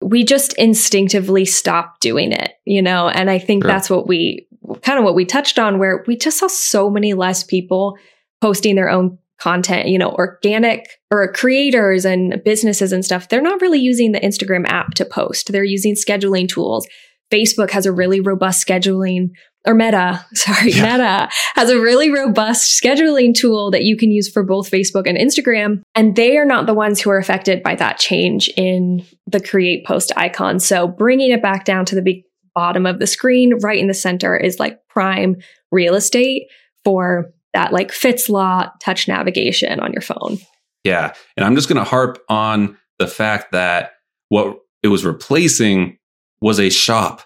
we 0.00 0.24
just 0.24 0.54
instinctively 0.54 1.44
stop 1.44 2.00
doing 2.00 2.32
it, 2.32 2.52
you 2.64 2.80
know? 2.80 3.08
And 3.08 3.28
I 3.28 3.38
think 3.38 3.64
sure. 3.64 3.70
that's 3.70 3.90
what 3.90 4.06
we 4.06 4.46
kind 4.82 4.98
of 4.98 5.04
what 5.04 5.16
we 5.16 5.24
touched 5.24 5.58
on, 5.58 5.78
where 5.78 6.04
we 6.06 6.16
just 6.16 6.38
saw 6.38 6.46
so 6.46 6.88
many 6.88 7.14
less 7.14 7.42
people 7.42 7.98
posting 8.40 8.74
their 8.74 8.88
own 8.88 9.18
content, 9.40 9.88
you 9.88 9.98
know, 9.98 10.10
organic 10.12 10.86
or 11.10 11.32
creators 11.32 12.04
and 12.04 12.40
businesses 12.44 12.92
and 12.92 13.04
stuff. 13.04 13.28
They're 13.28 13.42
not 13.42 13.60
really 13.60 13.80
using 13.80 14.12
the 14.12 14.20
Instagram 14.20 14.66
app 14.66 14.94
to 14.94 15.04
post. 15.04 15.52
They're 15.52 15.64
using 15.64 15.94
scheduling 15.94 16.48
tools. 16.48 16.86
Facebook 17.32 17.70
has 17.70 17.86
a 17.86 17.92
really 17.92 18.20
robust 18.20 18.66
scheduling 18.66 19.28
or 19.66 19.74
Meta, 19.74 20.24
sorry, 20.34 20.72
yeah. 20.72 20.92
Meta 20.96 21.28
has 21.54 21.70
a 21.70 21.80
really 21.80 22.10
robust 22.10 22.82
scheduling 22.82 23.34
tool 23.34 23.70
that 23.70 23.82
you 23.82 23.96
can 23.96 24.10
use 24.10 24.30
for 24.30 24.42
both 24.42 24.70
Facebook 24.70 25.06
and 25.06 25.18
Instagram. 25.18 25.82
And 25.94 26.16
they 26.16 26.38
are 26.38 26.46
not 26.46 26.66
the 26.66 26.74
ones 26.74 27.00
who 27.00 27.10
are 27.10 27.18
affected 27.18 27.62
by 27.62 27.74
that 27.76 27.98
change 27.98 28.50
in 28.56 29.04
the 29.26 29.40
create 29.40 29.84
post 29.86 30.12
icon. 30.16 30.60
So 30.60 30.88
bringing 30.88 31.30
it 31.30 31.42
back 31.42 31.64
down 31.64 31.84
to 31.86 31.94
the 31.94 32.02
big 32.02 32.22
bottom 32.54 32.86
of 32.86 32.98
the 32.98 33.06
screen, 33.06 33.58
right 33.62 33.78
in 33.78 33.86
the 33.86 33.94
center 33.94 34.36
is 34.36 34.58
like 34.58 34.78
prime 34.88 35.36
real 35.70 35.94
estate 35.94 36.48
for 36.84 37.32
that 37.54 37.72
like 37.72 37.92
Fitts 37.92 38.28
Law 38.28 38.70
touch 38.80 39.08
navigation 39.08 39.80
on 39.80 39.92
your 39.92 40.02
phone. 40.02 40.38
Yeah. 40.84 41.14
And 41.36 41.44
I'm 41.44 41.54
just 41.54 41.68
going 41.68 41.82
to 41.82 41.88
harp 41.88 42.18
on 42.28 42.78
the 42.98 43.06
fact 43.06 43.52
that 43.52 43.92
what 44.28 44.58
it 44.82 44.88
was 44.88 45.04
replacing 45.04 45.98
was 46.40 46.58
a 46.58 46.70
shop 46.70 47.22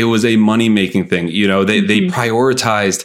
it 0.00 0.04
was 0.04 0.24
a 0.24 0.36
money 0.36 0.68
making 0.68 1.06
thing. 1.08 1.28
You 1.28 1.46
know, 1.46 1.62
they, 1.62 1.78
mm-hmm. 1.80 1.86
they 1.86 2.00
prioritized 2.00 3.04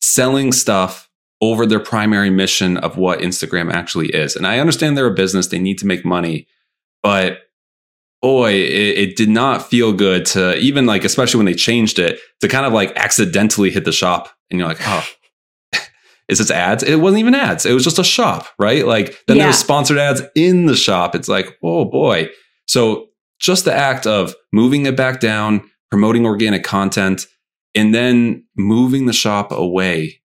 selling 0.00 0.52
stuff 0.52 1.08
over 1.40 1.66
their 1.66 1.80
primary 1.80 2.30
mission 2.30 2.76
of 2.76 2.96
what 2.96 3.20
Instagram 3.20 3.72
actually 3.72 4.08
is. 4.08 4.36
And 4.36 4.46
I 4.46 4.58
understand 4.58 4.96
they're 4.96 5.06
a 5.06 5.14
business, 5.14 5.48
they 5.48 5.58
need 5.58 5.78
to 5.78 5.86
make 5.86 6.04
money, 6.04 6.46
but 7.02 7.38
boy, 8.22 8.52
it, 8.52 8.98
it, 8.98 9.16
did 9.16 9.28
not 9.28 9.68
feel 9.68 9.92
good 9.92 10.24
to 10.24 10.56
even 10.56 10.86
like, 10.86 11.04
especially 11.04 11.38
when 11.38 11.46
they 11.46 11.54
changed 11.54 11.98
it, 11.98 12.18
to 12.40 12.48
kind 12.48 12.64
of 12.64 12.72
like 12.72 12.96
accidentally 12.96 13.70
hit 13.70 13.84
the 13.84 13.92
shop 13.92 14.30
and 14.50 14.58
you're 14.58 14.68
like, 14.68 14.80
oh, 14.80 15.06
is 16.28 16.38
this 16.38 16.50
ads? 16.50 16.82
It 16.82 16.96
wasn't 16.96 17.20
even 17.20 17.34
ads. 17.34 17.66
It 17.66 17.74
was 17.74 17.84
just 17.84 17.98
a 17.98 18.04
shop, 18.04 18.48
right? 18.58 18.86
Like 18.86 19.16
then 19.26 19.36
yeah. 19.36 19.44
there 19.44 19.48
was 19.48 19.58
sponsored 19.58 19.98
ads 19.98 20.22
in 20.34 20.66
the 20.66 20.76
shop. 20.76 21.14
It's 21.14 21.28
like, 21.28 21.56
oh 21.62 21.84
boy. 21.84 22.30
So 22.66 23.08
just 23.38 23.64
the 23.64 23.74
act 23.74 24.06
of 24.06 24.34
moving 24.52 24.86
it 24.86 24.96
back 24.96 25.20
down, 25.20 25.68
promoting 25.90 26.24
organic 26.24 26.64
content, 26.64 27.26
and 27.74 27.94
then 27.94 28.44
moving 28.56 29.06
the 29.06 29.12
shop 29.12 29.50
away, 29.52 30.22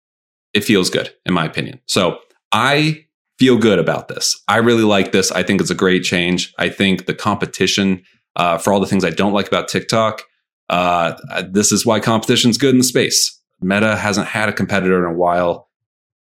it 0.53 0.63
feels 0.63 0.89
good, 0.89 1.13
in 1.25 1.34
my 1.34 1.46
opinion. 1.46 1.82
So 1.88 2.20
I 2.51 3.06
feel 3.39 3.58
good 3.58 3.79
about 3.79 4.08
this. 4.08 4.41
I 4.48 4.58
really 4.58 4.84
like 4.84 5.12
this. 5.12 5.32
I 5.32 5.44
think 5.44 5.62
it's 5.62 5.70
a 5.70 5.75
great 5.75 6.03
change. 6.03 6.53
I 6.58 6.70
think 6.70 7.06
the 7.06 7.13
competition, 7.13 8.03
uh, 8.36 8.58
for 8.58 8.72
all 8.72 8.79
the 8.79 8.88
things 8.88 9.03
I 9.03 9.10
don't 9.10 9.34
like 9.34 9.48
about 9.48 9.68
TikTok, 9.68 10.22
uh, 10.70 11.13
this 11.50 11.72
is 11.72 11.86
why 11.86 12.00
competition's 12.00 12.58
good 12.58 12.72
in 12.72 12.77
the 12.77 12.84
space. 12.84 13.38
Meta 13.62 13.96
hasn't 13.96 14.27
had 14.27 14.50
a 14.50 14.53
competitor 14.53 15.06
in 15.06 15.13
a 15.13 15.18
while. 15.18 15.69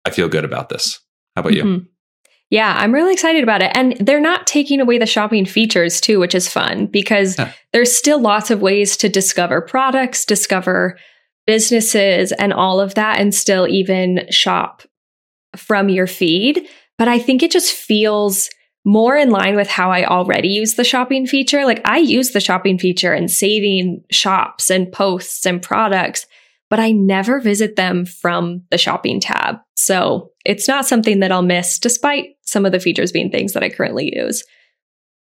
I 0.05 0.09
feel 0.09 0.29
good 0.29 0.45
about 0.45 0.69
this. 0.69 0.99
How 1.35 1.41
about 1.41 1.53
mm-hmm. 1.53 1.67
you? 1.67 1.85
Yeah, 2.49 2.75
I'm 2.77 2.91
really 2.91 3.13
excited 3.13 3.43
about 3.43 3.61
it. 3.61 3.71
And 3.75 3.95
they're 3.97 4.19
not 4.19 4.45
taking 4.45 4.81
away 4.81 4.97
the 4.97 5.05
shopping 5.05 5.45
features 5.45 6.01
too, 6.01 6.19
which 6.19 6.35
is 6.35 6.49
fun 6.49 6.87
because 6.87 7.37
yeah. 7.39 7.53
there's 7.71 7.95
still 7.95 8.19
lots 8.19 8.51
of 8.51 8.61
ways 8.61 8.97
to 8.97 9.07
discover 9.07 9.61
products, 9.61 10.25
discover 10.25 10.97
businesses 11.47 12.33
and 12.33 12.51
all 12.51 12.81
of 12.81 12.95
that 12.95 13.19
and 13.19 13.33
still 13.33 13.67
even 13.67 14.27
shop 14.29 14.83
from 15.55 15.87
your 15.87 16.07
feed. 16.07 16.67
But 16.97 17.07
I 17.07 17.19
think 17.19 17.41
it 17.41 17.51
just 17.51 17.73
feels 17.73 18.49
more 18.83 19.15
in 19.15 19.29
line 19.29 19.55
with 19.55 19.69
how 19.69 19.89
I 19.91 20.05
already 20.05 20.49
use 20.49 20.75
the 20.75 20.83
shopping 20.83 21.25
feature. 21.25 21.65
Like 21.65 21.81
I 21.85 21.99
use 21.99 22.31
the 22.31 22.39
shopping 22.41 22.77
feature 22.77 23.13
and 23.13 23.31
saving 23.31 24.03
shops 24.11 24.69
and 24.69 24.91
posts 24.91 25.45
and 25.45 25.61
products 25.61 26.25
but 26.71 26.79
I 26.79 26.91
never 26.91 27.41
visit 27.41 27.75
them 27.75 28.05
from 28.05 28.63
the 28.71 28.77
shopping 28.77 29.19
tab. 29.19 29.57
So 29.75 30.31
it's 30.45 30.69
not 30.69 30.87
something 30.87 31.19
that 31.19 31.31
I'll 31.31 31.41
miss, 31.41 31.77
despite 31.77 32.29
some 32.43 32.65
of 32.65 32.71
the 32.71 32.79
features 32.79 33.11
being 33.11 33.29
things 33.29 33.51
that 33.51 33.61
I 33.61 33.69
currently 33.69 34.09
use. 34.15 34.41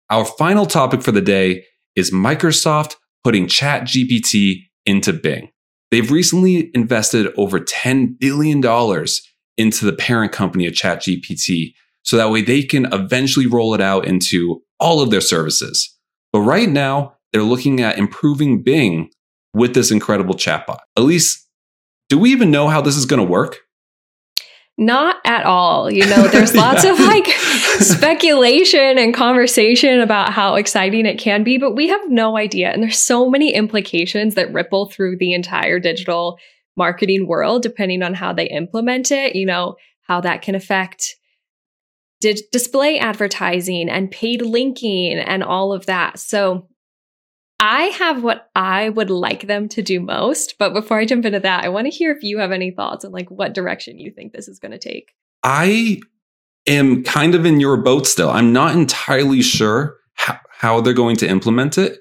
Our 0.09 0.23
final 0.23 0.65
topic 0.65 1.01
for 1.01 1.11
the 1.11 1.21
day 1.21 1.65
is 1.95 2.09
Microsoft 2.09 2.95
putting 3.25 3.47
ChatGPT 3.47 4.61
into 4.85 5.11
Bing. 5.11 5.51
They've 5.91 6.09
recently 6.09 6.71
invested 6.73 7.33
over 7.35 7.59
$10 7.59 8.17
billion 8.17 8.63
into 9.57 9.85
the 9.85 9.93
parent 9.93 10.31
company 10.31 10.67
of 10.67 10.73
ChatGPT 10.73 11.73
so 12.03 12.15
that 12.15 12.31
way 12.31 12.41
they 12.41 12.63
can 12.63 12.91
eventually 12.93 13.45
roll 13.45 13.73
it 13.73 13.81
out 13.81 14.07
into 14.07 14.61
all 14.79 15.01
of 15.01 15.11
their 15.11 15.21
services. 15.21 15.97
But 16.31 16.41
right 16.41 16.69
now, 16.69 17.15
they're 17.33 17.43
looking 17.43 17.81
at 17.81 17.97
improving 17.97 18.63
Bing 18.63 19.09
with 19.53 19.73
this 19.73 19.91
incredible 19.91 20.35
chatbot. 20.35 20.79
Elise, 20.95 21.47
do 22.09 22.17
we 22.17 22.31
even 22.31 22.51
know 22.51 22.67
how 22.67 22.81
this 22.81 22.97
is 22.97 23.05
going 23.05 23.21
to 23.21 23.29
work? 23.29 23.59
Not 24.77 25.17
at 25.25 25.45
all. 25.45 25.91
You 25.91 26.05
know, 26.07 26.27
there's 26.31 26.55
lots 26.55 26.83
yeah. 26.83 26.93
of 26.93 26.99
like 26.99 27.27
speculation 27.79 28.97
and 28.97 29.13
conversation 29.13 29.99
about 29.99 30.33
how 30.33 30.55
exciting 30.55 31.05
it 31.05 31.19
can 31.19 31.43
be, 31.43 31.57
but 31.57 31.75
we 31.75 31.87
have 31.87 32.01
no 32.09 32.37
idea. 32.37 32.71
And 32.71 32.81
there's 32.81 32.99
so 32.99 33.29
many 33.29 33.53
implications 33.53 34.35
that 34.35 34.51
ripple 34.53 34.89
through 34.89 35.17
the 35.17 35.33
entire 35.33 35.79
digital 35.79 36.39
marketing 36.77 37.27
world, 37.27 37.61
depending 37.61 38.01
on 38.01 38.13
how 38.13 38.33
they 38.33 38.47
implement 38.47 39.11
it, 39.11 39.35
you 39.35 39.45
know, 39.45 39.75
how 40.01 40.21
that 40.21 40.41
can 40.41 40.55
affect 40.55 41.15
display 42.51 42.99
advertising 42.99 43.89
and 43.89 44.11
paid 44.11 44.41
linking 44.41 45.17
and 45.17 45.43
all 45.43 45.73
of 45.73 45.87
that. 45.87 46.19
So 46.19 46.67
I 47.61 47.83
have 47.99 48.23
what 48.23 48.49
I 48.55 48.89
would 48.89 49.11
like 49.11 49.45
them 49.45 49.69
to 49.69 49.83
do 49.83 49.99
most, 49.99 50.55
but 50.57 50.73
before 50.73 50.97
I 50.97 51.05
jump 51.05 51.25
into 51.25 51.39
that, 51.41 51.63
I 51.63 51.69
want 51.69 51.85
to 51.85 51.91
hear 51.91 52.11
if 52.11 52.23
you 52.23 52.39
have 52.39 52.51
any 52.51 52.71
thoughts 52.71 53.05
on 53.05 53.11
like 53.11 53.29
what 53.29 53.53
direction 53.53 53.99
you 53.99 54.09
think 54.09 54.33
this 54.33 54.47
is 54.47 54.57
going 54.57 54.71
to 54.71 54.79
take. 54.79 55.13
I 55.43 56.01
am 56.65 57.03
kind 57.03 57.35
of 57.35 57.45
in 57.45 57.59
your 57.59 57.77
boat 57.77 58.07
still. 58.07 58.31
I'm 58.31 58.51
not 58.51 58.75
entirely 58.75 59.43
sure 59.43 59.97
how, 60.15 60.39
how 60.49 60.81
they're 60.81 60.95
going 60.95 61.17
to 61.17 61.29
implement 61.29 61.77
it. 61.77 61.99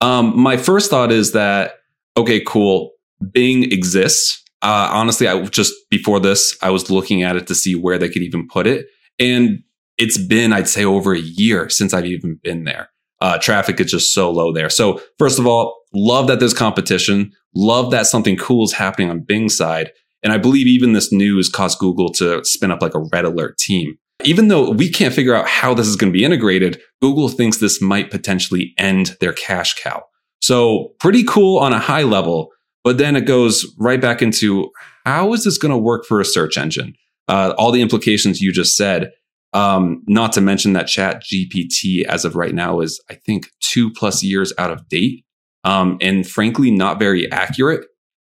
Um, 0.00 0.38
my 0.38 0.56
first 0.56 0.90
thought 0.90 1.10
is 1.10 1.32
that 1.32 1.80
okay, 2.16 2.40
cool. 2.46 2.92
Bing 3.32 3.64
exists. 3.64 4.44
Uh, 4.62 4.90
honestly, 4.92 5.26
I 5.26 5.42
just 5.46 5.74
before 5.90 6.20
this, 6.20 6.56
I 6.62 6.70
was 6.70 6.88
looking 6.88 7.24
at 7.24 7.34
it 7.34 7.48
to 7.48 7.54
see 7.56 7.74
where 7.74 7.98
they 7.98 8.08
could 8.08 8.22
even 8.22 8.46
put 8.46 8.68
it, 8.68 8.86
and 9.18 9.64
it's 9.98 10.18
been, 10.18 10.52
I'd 10.52 10.68
say, 10.68 10.84
over 10.84 11.12
a 11.14 11.18
year 11.18 11.68
since 11.68 11.92
I've 11.92 12.06
even 12.06 12.38
been 12.42 12.62
there 12.62 12.90
uh, 13.20 13.38
traffic 13.38 13.80
is 13.80 13.90
just 13.90 14.12
so 14.12 14.30
low 14.30 14.52
there. 14.52 14.70
So 14.70 15.00
first 15.18 15.38
of 15.38 15.46
all, 15.46 15.76
love 15.94 16.26
that 16.28 16.40
there's 16.40 16.54
competition. 16.54 17.32
Love 17.54 17.90
that 17.90 18.06
something 18.06 18.36
cool 18.36 18.64
is 18.64 18.72
happening 18.72 19.10
on 19.10 19.20
Bing 19.20 19.48
side. 19.48 19.92
And 20.22 20.32
I 20.32 20.38
believe 20.38 20.66
even 20.66 20.92
this 20.92 21.12
news 21.12 21.48
caused 21.48 21.78
Google 21.78 22.10
to 22.14 22.44
spin 22.44 22.70
up 22.70 22.82
like 22.82 22.94
a 22.94 23.04
red 23.12 23.24
alert 23.24 23.58
team. 23.58 23.96
Even 24.22 24.48
though 24.48 24.70
we 24.70 24.90
can't 24.90 25.14
figure 25.14 25.34
out 25.34 25.48
how 25.48 25.72
this 25.72 25.86
is 25.86 25.96
going 25.96 26.12
to 26.12 26.18
be 26.18 26.24
integrated, 26.24 26.78
Google 27.00 27.28
thinks 27.28 27.56
this 27.56 27.80
might 27.80 28.10
potentially 28.10 28.74
end 28.76 29.16
their 29.20 29.32
cash 29.32 29.74
cow. 29.82 30.02
So 30.42 30.92
pretty 31.00 31.24
cool 31.24 31.58
on 31.58 31.72
a 31.72 31.78
high 31.78 32.02
level, 32.02 32.50
but 32.84 32.98
then 32.98 33.16
it 33.16 33.22
goes 33.22 33.66
right 33.78 34.00
back 34.00 34.20
into 34.20 34.70
how 35.04 35.32
is 35.32 35.44
this 35.44 35.58
going 35.58 35.72
to 35.72 35.78
work 35.78 36.04
for 36.04 36.20
a 36.20 36.24
search 36.24 36.58
engine? 36.58 36.94
Uh, 37.28 37.54
all 37.56 37.72
the 37.72 37.82
implications 37.82 38.40
you 38.40 38.52
just 38.52 38.76
said. 38.76 39.10
Um, 39.52 40.02
not 40.06 40.32
to 40.32 40.40
mention 40.40 40.74
that 40.74 40.86
Chat 40.86 41.24
GPT, 41.24 42.04
as 42.04 42.24
of 42.24 42.36
right 42.36 42.54
now, 42.54 42.80
is 42.80 43.02
I 43.10 43.14
think 43.14 43.48
two 43.60 43.90
plus 43.90 44.22
years 44.22 44.52
out 44.58 44.70
of 44.70 44.88
date, 44.88 45.24
um, 45.64 45.98
and 46.00 46.26
frankly, 46.26 46.70
not 46.70 46.98
very 46.98 47.30
accurate. 47.32 47.86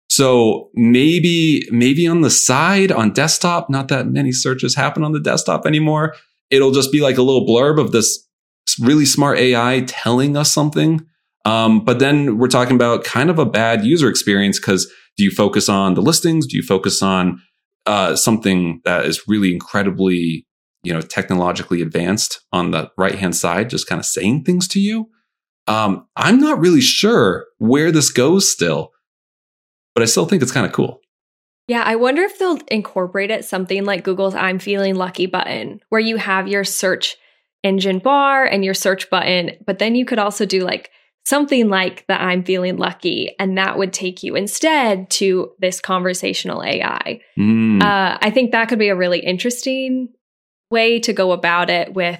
So 0.09 0.71
maybe, 0.75 1.62
maybe 1.71 2.06
on 2.06 2.21
the 2.21 2.30
side 2.30 2.92
on 2.92 3.12
desktop, 3.12 3.71
not 3.71 3.88
that 3.88 4.06
many 4.06 4.33
searches 4.33 4.75
happen 4.75 5.02
on 5.02 5.12
the 5.12 5.21
desktop 5.21 5.66
anymore. 5.66 6.14
It'll 6.50 6.73
just 6.73 6.92
be 6.92 7.00
like 7.00 7.16
a 7.16 7.23
little 7.23 7.47
blurb 7.47 7.80
of 7.80 7.92
this 7.92 8.25
really 8.80 9.06
smart 9.06 9.38
AI 9.38 9.85
telling 9.87 10.37
us 10.37 10.52
something. 10.52 11.00
Um, 11.44 11.85
but 11.85 11.99
then 11.99 12.38
we're 12.38 12.49
talking 12.49 12.76
about 12.76 13.04
kind 13.04 13.30
of 13.30 13.38
a 13.38 13.47
bad 13.47 13.85
user 13.85 14.09
experience 14.09 14.59
because 14.59 14.90
do 15.16 15.25
you 15.25 15.30
focus 15.30 15.68
on 15.68 15.94
the 15.94 16.02
listings? 16.02 16.47
Do 16.47 16.56
you 16.56 16.62
focus 16.62 17.02
on 17.02 17.40
uh, 17.87 18.16
something 18.16 18.80
that 18.85 19.04
is 19.04 19.23
really 19.28 19.52
incredibly 19.52 20.47
you 20.85 20.93
know 20.93 21.00
technologically 21.00 21.83
advanced 21.83 22.41
on 22.53 22.71
the 22.71 22.91
right 22.97 23.17
hand 23.17 23.35
side 23.35 23.71
just 23.71 23.88
kind 23.88 23.99
of 23.99 24.05
saying 24.05 24.45
things 24.45 24.69
to 24.69 24.81
you 24.81 25.09
um, 25.67 26.07
i'm 26.17 26.38
not 26.38 26.59
really 26.59 26.81
sure 26.81 27.47
where 27.59 27.91
this 27.91 28.11
goes 28.11 28.50
still 28.50 28.93
but 29.95 30.03
i 30.03 30.07
still 30.07 30.26
think 30.26 30.43
it's 30.43 30.53
kind 30.53 30.67
of 30.67 30.73
cool 30.73 31.00
yeah 31.67 31.83
i 31.85 31.97
wonder 31.97 32.23
if 32.23 32.38
they'll 32.38 32.59
incorporate 32.69 33.31
it 33.31 33.45
something 33.45 33.85
like 33.85 34.05
google's 34.05 34.35
i'm 34.35 34.59
feeling 34.59 34.95
lucky 34.95 35.26
button 35.26 35.81
where 35.88 36.00
you 36.00 36.17
have 36.17 36.49
your 36.49 36.64
search 36.64 37.17
engine 37.62 37.99
bar 37.99 38.45
and 38.45 38.64
your 38.64 38.75
search 38.75 39.09
button 39.11 39.53
but 39.67 39.79
then 39.79 39.95
you 39.95 40.05
could 40.05 40.19
also 40.19 40.45
do 40.45 40.61
like 40.61 40.91
something 41.25 41.69
like 41.69 42.07
the 42.07 42.21
I'm 42.21 42.45
feeling 42.45 42.76
lucky, 42.76 43.35
and 43.38 43.57
that 43.59 43.79
would 43.79 43.93
take 43.93 44.23
you 44.23 44.37
instead 44.37 45.11
to 45.11 45.53
this 45.59 45.81
conversational 45.81 46.62
AI. 46.62 47.21
Mm. 47.38 47.83
Uh, 47.83 48.19
I 48.21 48.31
think 48.31 48.53
that 48.53 48.69
could 48.69 48.79
be 48.79 48.88
a 48.88 48.97
really 48.97 49.21
interesting 49.21 50.09
way 50.75 50.99
to 50.99 51.12
go 51.12 51.31
about 51.31 51.71
it 51.71 51.95
with 51.95 52.19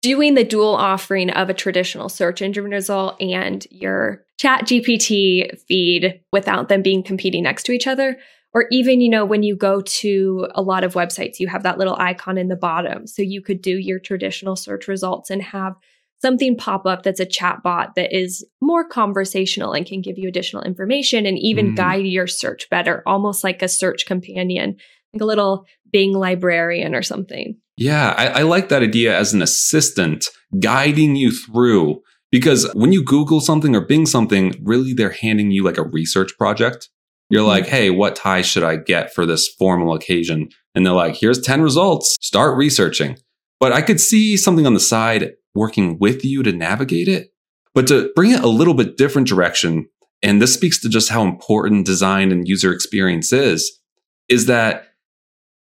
doing 0.00 0.34
the 0.34 0.44
dual 0.44 0.76
offering 0.76 1.30
of 1.30 1.50
a 1.50 1.54
traditional 1.54 2.08
search 2.08 2.40
engine 2.40 2.70
result 2.70 3.20
and 3.20 3.66
your 3.70 4.24
chat 4.38 4.64
GPT 4.64 5.58
feed 5.62 6.20
without 6.32 6.68
them 6.68 6.82
being 6.82 7.02
competing 7.02 7.42
next 7.42 7.64
to 7.64 7.72
each 7.72 7.88
other. 7.88 8.16
Or 8.54 8.66
even, 8.70 9.00
you 9.00 9.10
know, 9.10 9.24
when 9.24 9.42
you 9.42 9.56
go 9.56 9.82
to 9.82 10.48
a 10.54 10.62
lot 10.62 10.84
of 10.84 10.94
websites, 10.94 11.40
you 11.40 11.48
have 11.48 11.64
that 11.64 11.78
little 11.78 11.96
icon 11.98 12.38
in 12.38 12.48
the 12.48 12.56
bottom. 12.56 13.06
So 13.06 13.20
you 13.22 13.42
could 13.42 13.60
do 13.60 13.76
your 13.76 13.98
traditional 13.98 14.56
search 14.56 14.86
results 14.86 15.30
and 15.30 15.42
have 15.42 15.74
something 16.20 16.56
pop 16.56 16.86
up 16.86 17.02
that's 17.02 17.20
a 17.20 17.26
chat 17.26 17.62
bot 17.62 17.94
that 17.94 18.16
is 18.16 18.44
more 18.60 18.88
conversational 18.88 19.72
and 19.72 19.86
can 19.86 20.00
give 20.00 20.18
you 20.18 20.28
additional 20.28 20.62
information 20.62 21.26
and 21.26 21.38
even 21.38 21.72
mm. 21.72 21.76
guide 21.76 22.06
your 22.06 22.26
search 22.26 22.70
better, 22.70 23.02
almost 23.06 23.44
like 23.44 23.62
a 23.62 23.68
search 23.68 24.06
companion, 24.06 24.76
like 25.12 25.22
a 25.22 25.26
little 25.26 25.64
Bing 25.90 26.12
librarian 26.12 26.94
or 26.94 27.02
something. 27.02 27.56
Yeah, 27.76 28.14
I, 28.16 28.26
I 28.26 28.42
like 28.42 28.68
that 28.68 28.82
idea 28.82 29.16
as 29.16 29.32
an 29.32 29.40
assistant 29.40 30.26
guiding 30.60 31.16
you 31.16 31.30
through 31.30 32.02
because 32.30 32.70
when 32.74 32.92
you 32.92 33.04
Google 33.04 33.40
something 33.40 33.74
or 33.74 33.86
Bing 33.86 34.04
something, 34.04 34.54
really 34.62 34.92
they're 34.92 35.10
handing 35.10 35.50
you 35.50 35.64
like 35.64 35.78
a 35.78 35.84
research 35.84 36.36
project. 36.36 36.90
You're 37.30 37.40
mm-hmm. 37.40 37.48
like, 37.48 37.66
hey, 37.66 37.90
what 37.90 38.16
tie 38.16 38.42
should 38.42 38.64
I 38.64 38.76
get 38.76 39.14
for 39.14 39.24
this 39.24 39.48
formal 39.58 39.94
occasion? 39.94 40.48
And 40.74 40.84
they're 40.84 40.92
like, 40.92 41.16
here's 41.16 41.40
10 41.40 41.62
results, 41.62 42.16
start 42.20 42.56
researching. 42.56 43.16
But 43.60 43.72
I 43.72 43.82
could 43.82 44.00
see 44.00 44.36
something 44.36 44.66
on 44.66 44.74
the 44.74 44.80
side 44.80 45.32
working 45.54 45.98
with 45.98 46.24
you 46.24 46.42
to 46.42 46.52
navigate 46.52 47.08
it. 47.08 47.32
But 47.74 47.86
to 47.88 48.10
bring 48.14 48.32
it 48.32 48.40
a 48.40 48.48
little 48.48 48.74
bit 48.74 48.96
different 48.96 49.28
direction, 49.28 49.88
and 50.22 50.40
this 50.42 50.54
speaks 50.54 50.80
to 50.80 50.88
just 50.88 51.10
how 51.10 51.22
important 51.22 51.86
design 51.86 52.32
and 52.32 52.48
user 52.48 52.72
experience 52.72 53.32
is, 53.32 53.80
is 54.28 54.46
that 54.46 54.87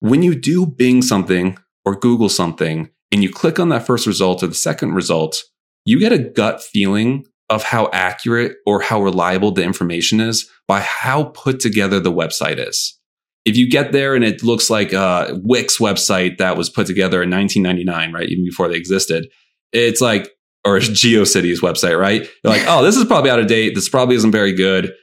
when 0.01 0.23
you 0.23 0.35
do 0.35 0.65
Bing 0.65 1.01
something 1.01 1.57
or 1.85 1.95
Google 1.95 2.27
something 2.27 2.89
and 3.11 3.23
you 3.23 3.31
click 3.31 3.59
on 3.59 3.69
that 3.69 3.85
first 3.85 4.05
result 4.05 4.43
or 4.43 4.47
the 4.47 4.53
second 4.53 4.93
result, 4.93 5.43
you 5.85 5.99
get 5.99 6.11
a 6.11 6.17
gut 6.17 6.61
feeling 6.61 7.25
of 7.49 7.63
how 7.63 7.89
accurate 7.93 8.57
or 8.65 8.81
how 8.81 9.01
reliable 9.01 9.51
the 9.51 9.63
information 9.63 10.19
is 10.19 10.49
by 10.67 10.79
how 10.79 11.25
put 11.25 11.59
together 11.59 11.99
the 11.99 12.11
website 12.11 12.57
is. 12.57 12.97
If 13.45 13.57
you 13.57 13.69
get 13.69 13.91
there 13.91 14.15
and 14.15 14.23
it 14.23 14.43
looks 14.43 14.69
like 14.69 14.93
a 14.93 15.39
Wix 15.43 15.77
website 15.77 16.37
that 16.37 16.57
was 16.57 16.69
put 16.69 16.87
together 16.87 17.21
in 17.21 17.29
1999, 17.29 18.13
right, 18.13 18.29
even 18.29 18.45
before 18.45 18.67
they 18.67 18.75
existed, 18.75 19.27
it's 19.71 20.01
like, 20.01 20.29
or 20.65 20.77
GeoCities 20.79 21.59
website, 21.59 21.99
right? 21.99 22.21
You're 22.21 22.53
like, 22.53 22.63
oh, 22.67 22.83
this 22.83 22.95
is 22.95 23.05
probably 23.05 23.29
out 23.31 23.39
of 23.39 23.47
date. 23.47 23.75
This 23.75 23.89
probably 23.89 24.15
isn't 24.15 24.31
very 24.31 24.53
good. 24.53 24.93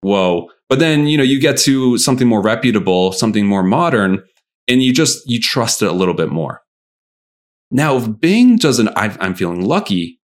Whoa. 0.00 0.50
But 0.68 0.78
then, 0.78 1.06
you 1.06 1.16
know, 1.16 1.22
you 1.22 1.40
get 1.40 1.58
to 1.58 1.96
something 1.98 2.26
more 2.26 2.42
reputable, 2.42 3.12
something 3.12 3.46
more 3.46 3.62
modern, 3.62 4.22
and 4.68 4.82
you 4.82 4.92
just, 4.92 5.22
you 5.28 5.40
trust 5.40 5.82
it 5.82 5.88
a 5.88 5.92
little 5.92 6.14
bit 6.14 6.28
more. 6.28 6.62
Now, 7.70 7.96
if 7.96 8.20
Bing 8.20 8.56
doesn't, 8.56 8.90
I'm 8.96 9.34
feeling 9.34 9.64
lucky 9.64 10.20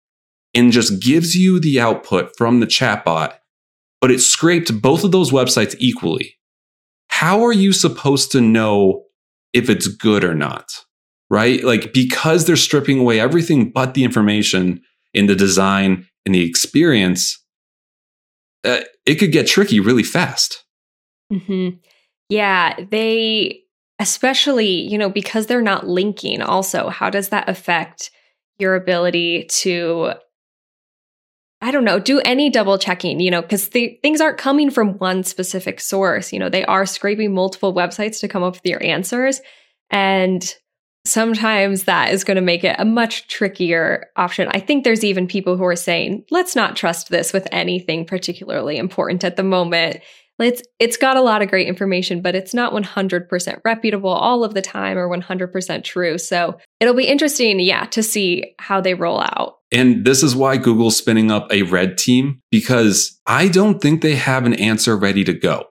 and 0.54 0.72
just 0.72 1.02
gives 1.02 1.36
you 1.36 1.60
the 1.60 1.80
output 1.80 2.32
from 2.38 2.60
the 2.60 2.66
chatbot, 2.66 3.34
but 4.00 4.12
it 4.12 4.20
scraped 4.20 4.82
both 4.82 5.04
of 5.04 5.12
those 5.12 5.32
websites 5.32 5.76
equally, 5.80 6.36
how 7.10 7.44
are 7.44 7.54
you 7.54 7.72
supposed 7.72 8.32
to 8.32 8.42
know 8.42 9.04
if 9.54 9.70
it's 9.70 9.88
good 9.88 10.24
or 10.24 10.34
not? 10.34 10.72
right? 11.32 11.64
Like 11.64 11.94
because 11.94 12.46
they're 12.46 12.58
stripping 12.58 13.00
away 13.00 13.20
everything 13.20 13.72
but 13.72 13.96
the 13.96 14.04
information 14.04 14.82
in 15.14 15.26
the 15.26 15.36
design 15.36 16.06
and 16.26 16.36
the 16.36 16.48
experience, 16.48 17.41
uh, 18.64 18.82
it 19.06 19.16
could 19.16 19.32
get 19.32 19.48
tricky 19.48 19.80
really 19.80 20.04
fast. 20.04 20.64
Mm-hmm. 21.32 21.78
Yeah, 22.30 22.76
they 22.90 23.64
especially, 24.00 24.82
you 24.88 24.98
know, 24.98 25.10
because 25.10 25.46
they're 25.46 25.62
not 25.62 25.88
linking 25.88 26.42
also, 26.42 26.90
how 26.90 27.10
does 27.10 27.30
that 27.30 27.48
affect 27.48 28.10
your 28.58 28.76
ability 28.76 29.46
to 29.50 30.14
I 31.64 31.70
don't 31.70 31.84
know, 31.84 32.00
do 32.00 32.20
any 32.22 32.50
double 32.50 32.80
checking, 32.80 33.20
you 33.20 33.30
know, 33.30 33.44
because 33.44 33.68
things 33.68 34.20
aren't 34.20 34.40
coming 34.40 34.72
from 34.72 34.98
one 34.98 35.24
specific 35.24 35.80
source. 35.80 36.34
You 36.34 36.40
know, 36.40 36.50
they 36.50 36.66
are 36.66 36.88
scraping 36.88 37.36
multiple 37.36 37.72
websites 37.72 38.20
to 38.22 38.28
come 38.28 38.42
up 38.42 38.54
with 38.54 38.66
your 38.66 38.84
answers. 38.84 39.42
And 39.92 40.44
sometimes 41.06 41.84
that 41.84 42.12
is 42.12 42.24
going 42.24 42.36
to 42.36 42.42
make 42.42 42.64
it 42.64 42.76
a 42.78 42.86
much 42.86 43.28
trickier 43.28 44.10
option. 44.16 44.48
I 44.52 44.60
think 44.60 44.84
there's 44.84 45.04
even 45.04 45.28
people 45.28 45.58
who 45.58 45.66
are 45.66 45.76
saying, 45.76 46.26
let's 46.32 46.56
not 46.56 46.76
trust 46.76 47.10
this 47.10 47.34
with 47.34 47.48
anything 47.52 48.06
particularly 48.06 48.78
important 48.78 49.24
at 49.24 49.36
the 49.36 49.44
moment. 49.44 50.02
It's 50.40 50.64
it's 50.80 50.98
got 50.98 51.18
a 51.18 51.22
lot 51.22 51.44
of 51.44 51.50
great 51.50 51.68
information, 51.68 52.22
but 52.22 52.36
it's 52.36 52.54
not 52.54 52.74
100% 52.74 53.60
reputable 53.64 54.10
all 54.10 54.44
of 54.44 54.56
the 54.56 54.62
time 54.62 54.98
or 54.98 55.08
100% 55.08 55.84
true. 55.84 56.18
So 56.18 56.58
it'll 56.80 56.96
be 56.96 57.08
interesting, 57.08 57.60
yeah, 57.60 57.86
to 57.86 58.02
see 58.02 58.56
how 58.58 58.82
they 58.82 58.96
roll 58.96 59.22
out. 59.22 59.58
And 59.72 60.04
this 60.04 60.24
is 60.24 60.36
why 60.36 60.58
Google's 60.58 60.98
spinning 60.98 61.32
up 61.32 61.52
a 61.52 61.62
red 61.64 61.98
team 61.98 62.42
because 62.50 63.20
I 63.28 63.48
don't 63.48 63.82
think 63.82 64.02
they 64.02 64.16
have 64.16 64.46
an 64.46 64.56
answer 64.56 64.98
ready 64.98 65.24
to 65.24 65.34
go. 65.34 65.66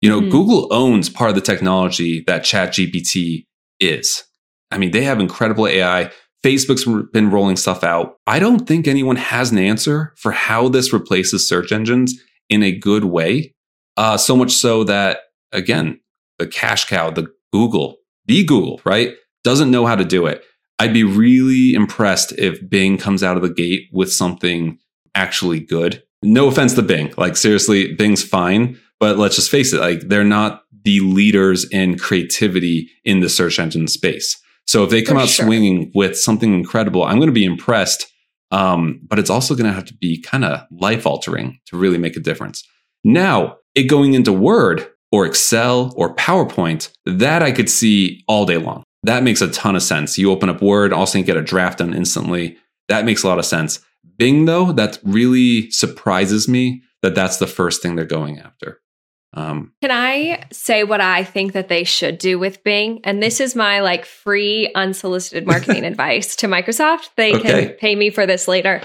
You 0.00 0.10
know, 0.10 0.20
mm-hmm. 0.20 0.30
Google 0.30 0.68
owns 0.72 1.08
part 1.08 1.30
of 1.30 1.36
the 1.36 1.42
technology 1.42 2.24
that 2.26 2.42
ChatGPT 2.42 3.44
is. 3.80 4.24
I 4.70 4.78
mean, 4.78 4.90
they 4.90 5.04
have 5.04 5.20
incredible 5.20 5.66
AI. 5.66 6.10
Facebook's 6.44 6.84
been 7.12 7.30
rolling 7.30 7.56
stuff 7.56 7.82
out. 7.82 8.16
I 8.26 8.38
don't 8.38 8.66
think 8.66 8.86
anyone 8.86 9.16
has 9.16 9.50
an 9.50 9.58
answer 9.58 10.14
for 10.16 10.32
how 10.32 10.68
this 10.68 10.92
replaces 10.92 11.48
search 11.48 11.72
engines 11.72 12.14
in 12.48 12.62
a 12.62 12.76
good 12.76 13.04
way. 13.04 13.54
Uh, 13.96 14.16
so 14.16 14.36
much 14.36 14.52
so 14.52 14.84
that, 14.84 15.20
again, 15.52 16.00
the 16.38 16.46
cash 16.46 16.84
cow, 16.84 17.10
the 17.10 17.28
Google, 17.52 17.96
the 18.26 18.44
Google, 18.44 18.80
right, 18.84 19.14
doesn't 19.44 19.70
know 19.70 19.86
how 19.86 19.96
to 19.96 20.04
do 20.04 20.26
it. 20.26 20.44
I'd 20.78 20.92
be 20.92 21.04
really 21.04 21.72
impressed 21.72 22.32
if 22.32 22.68
Bing 22.68 22.98
comes 22.98 23.22
out 23.22 23.36
of 23.36 23.42
the 23.42 23.52
gate 23.52 23.88
with 23.92 24.12
something 24.12 24.78
actually 25.14 25.60
good. 25.60 26.02
No 26.22 26.48
offense 26.48 26.74
to 26.74 26.82
Bing. 26.82 27.14
Like, 27.16 27.36
seriously, 27.36 27.94
Bing's 27.94 28.22
fine. 28.22 28.78
But 29.00 29.18
let's 29.18 29.36
just 29.36 29.50
face 29.50 29.72
it, 29.72 29.80
like, 29.80 30.00
they're 30.08 30.24
not 30.24 30.62
the 30.84 31.00
leaders 31.00 31.66
in 31.70 31.98
creativity 31.98 32.90
in 33.04 33.20
the 33.20 33.28
search 33.28 33.58
engine 33.58 33.88
space. 33.88 34.40
So 34.66 34.84
if 34.84 34.90
they 34.90 35.02
come 35.02 35.16
For 35.16 35.22
out 35.22 35.28
sure. 35.28 35.46
swinging 35.46 35.92
with 35.94 36.18
something 36.18 36.52
incredible, 36.54 37.04
I'm 37.04 37.16
going 37.16 37.28
to 37.28 37.32
be 37.32 37.44
impressed. 37.44 38.06
Um, 38.50 39.00
but 39.06 39.18
it's 39.18 39.30
also 39.30 39.54
going 39.54 39.66
to 39.66 39.72
have 39.72 39.86
to 39.86 39.94
be 39.94 40.20
kind 40.20 40.44
of 40.44 40.64
life 40.70 41.06
altering 41.06 41.58
to 41.66 41.76
really 41.76 41.98
make 41.98 42.16
a 42.16 42.20
difference. 42.20 42.62
Now, 43.04 43.56
it 43.74 43.84
going 43.84 44.14
into 44.14 44.32
Word 44.32 44.88
or 45.12 45.26
Excel 45.26 45.92
or 45.96 46.14
PowerPoint, 46.14 46.90
that 47.04 47.42
I 47.42 47.52
could 47.52 47.70
see 47.70 48.22
all 48.28 48.44
day 48.46 48.56
long. 48.56 48.82
That 49.02 49.22
makes 49.22 49.40
a 49.40 49.50
ton 49.50 49.76
of 49.76 49.82
sense. 49.82 50.18
You 50.18 50.30
open 50.30 50.48
up 50.48 50.62
Word, 50.62 50.92
also 50.92 51.22
get 51.22 51.36
a 51.36 51.42
draft 51.42 51.78
done 51.78 51.94
instantly. 51.94 52.56
That 52.88 53.04
makes 53.04 53.22
a 53.22 53.28
lot 53.28 53.38
of 53.38 53.44
sense. 53.44 53.80
Bing, 54.18 54.46
though, 54.46 54.72
that 54.72 54.98
really 55.04 55.70
surprises 55.70 56.48
me 56.48 56.82
that 57.02 57.14
that's 57.14 57.36
the 57.36 57.46
first 57.46 57.82
thing 57.82 57.94
they're 57.94 58.04
going 58.04 58.38
after. 58.38 58.80
Um, 59.36 59.72
Can 59.82 59.90
I 59.90 60.44
say 60.50 60.82
what 60.82 61.02
I 61.02 61.22
think 61.22 61.52
that 61.52 61.68
they 61.68 61.84
should 61.84 62.16
do 62.18 62.38
with 62.38 62.64
Bing? 62.64 63.00
And 63.04 63.22
this 63.22 63.38
is 63.38 63.54
my 63.54 63.80
like 63.80 64.06
free, 64.06 64.72
unsolicited 64.74 65.46
marketing 65.46 65.84
advice 65.84 66.34
to 66.36 66.48
Microsoft. 66.48 67.10
They 67.16 67.34
okay. 67.36 67.66
can 67.66 67.74
pay 67.74 67.94
me 67.94 68.10
for 68.10 68.26
this 68.26 68.48
later. 68.48 68.80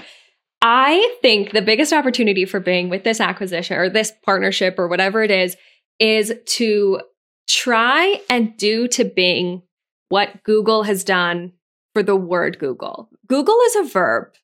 I 0.60 1.16
think 1.22 1.50
the 1.50 1.62
biggest 1.62 1.92
opportunity 1.92 2.44
for 2.44 2.60
Bing 2.60 2.90
with 2.90 3.02
this 3.02 3.20
acquisition 3.20 3.76
or 3.78 3.88
this 3.88 4.12
partnership 4.24 4.78
or 4.78 4.86
whatever 4.86 5.22
it 5.22 5.30
is, 5.30 5.56
is 5.98 6.32
to 6.46 7.00
try 7.48 8.20
and 8.30 8.56
do 8.56 8.86
to 8.88 9.04
Bing 9.04 9.62
what 10.10 10.42
Google 10.44 10.82
has 10.82 11.02
done 11.02 11.52
for 11.94 12.02
the 12.02 12.16
word 12.16 12.58
Google. 12.58 13.08
Google 13.26 13.58
is 13.66 13.76
a 13.76 13.84
verb. 13.84 14.34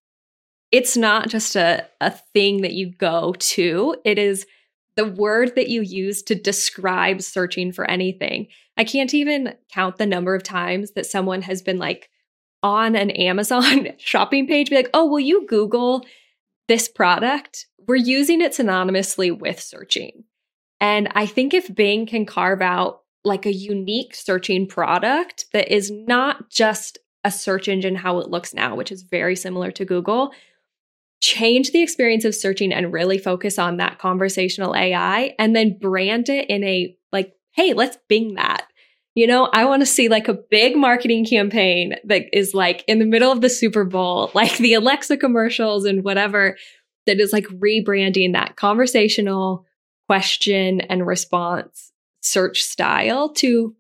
It's 0.72 0.96
not 0.96 1.28
just 1.28 1.56
a, 1.56 1.86
a 2.00 2.10
thing 2.10 2.62
that 2.62 2.72
you 2.72 2.92
go 2.92 3.34
to. 3.38 3.96
It 4.04 4.18
is 4.18 4.46
the 4.98 5.04
word 5.04 5.54
that 5.54 5.68
you 5.68 5.80
use 5.80 6.24
to 6.24 6.34
describe 6.34 7.22
searching 7.22 7.70
for 7.70 7.88
anything. 7.88 8.48
I 8.76 8.82
can't 8.82 9.14
even 9.14 9.54
count 9.72 9.96
the 9.96 10.06
number 10.06 10.34
of 10.34 10.42
times 10.42 10.90
that 10.92 11.06
someone 11.06 11.42
has 11.42 11.62
been 11.62 11.78
like 11.78 12.10
on 12.64 12.96
an 12.96 13.12
Amazon 13.12 13.90
shopping 13.98 14.48
page, 14.48 14.70
be 14.70 14.76
like, 14.76 14.90
oh, 14.92 15.06
will 15.06 15.20
you 15.20 15.46
Google 15.46 16.04
this 16.66 16.88
product? 16.88 17.66
We're 17.86 17.94
using 17.94 18.40
it 18.40 18.54
synonymously 18.54 19.38
with 19.38 19.60
searching. 19.60 20.24
And 20.80 21.08
I 21.14 21.26
think 21.26 21.54
if 21.54 21.72
Bing 21.72 22.04
can 22.04 22.26
carve 22.26 22.60
out 22.60 23.02
like 23.22 23.46
a 23.46 23.54
unique 23.54 24.16
searching 24.16 24.66
product 24.66 25.44
that 25.52 25.72
is 25.72 25.92
not 25.92 26.50
just 26.50 26.98
a 27.22 27.30
search 27.30 27.68
engine 27.68 27.94
how 27.94 28.18
it 28.18 28.30
looks 28.30 28.52
now, 28.52 28.74
which 28.74 28.90
is 28.90 29.02
very 29.02 29.36
similar 29.36 29.70
to 29.70 29.84
Google, 29.84 30.32
change 31.20 31.72
the 31.72 31.82
experience 31.82 32.24
of 32.24 32.34
searching 32.34 32.72
and 32.72 32.92
really 32.92 33.18
focus 33.18 33.58
on 33.58 33.78
that 33.78 33.98
conversational 33.98 34.74
AI 34.74 35.34
and 35.38 35.54
then 35.54 35.78
brand 35.78 36.28
it 36.28 36.48
in 36.48 36.62
a 36.64 36.96
like, 37.12 37.34
hey, 37.52 37.72
let's 37.72 37.98
bing 38.08 38.34
that. 38.34 38.66
You 39.14 39.26
know, 39.26 39.48
I 39.52 39.64
want 39.64 39.82
to 39.82 39.86
see 39.86 40.08
like 40.08 40.28
a 40.28 40.38
big 40.50 40.76
marketing 40.76 41.26
campaign 41.26 41.96
that 42.04 42.26
is 42.32 42.54
like 42.54 42.84
in 42.86 43.00
the 43.00 43.04
middle 43.04 43.32
of 43.32 43.40
the 43.40 43.50
Super 43.50 43.84
Bowl, 43.84 44.30
like 44.34 44.56
the 44.58 44.74
Alexa 44.74 45.16
commercials 45.16 45.84
and 45.84 46.04
whatever, 46.04 46.56
that 47.06 47.20
is 47.20 47.32
like 47.32 47.46
rebranding 47.46 48.34
that 48.34 48.56
conversational 48.56 49.64
question 50.06 50.80
and 50.82 51.06
response 51.06 51.92
search 52.20 52.62
style 52.62 53.30
to 53.30 53.74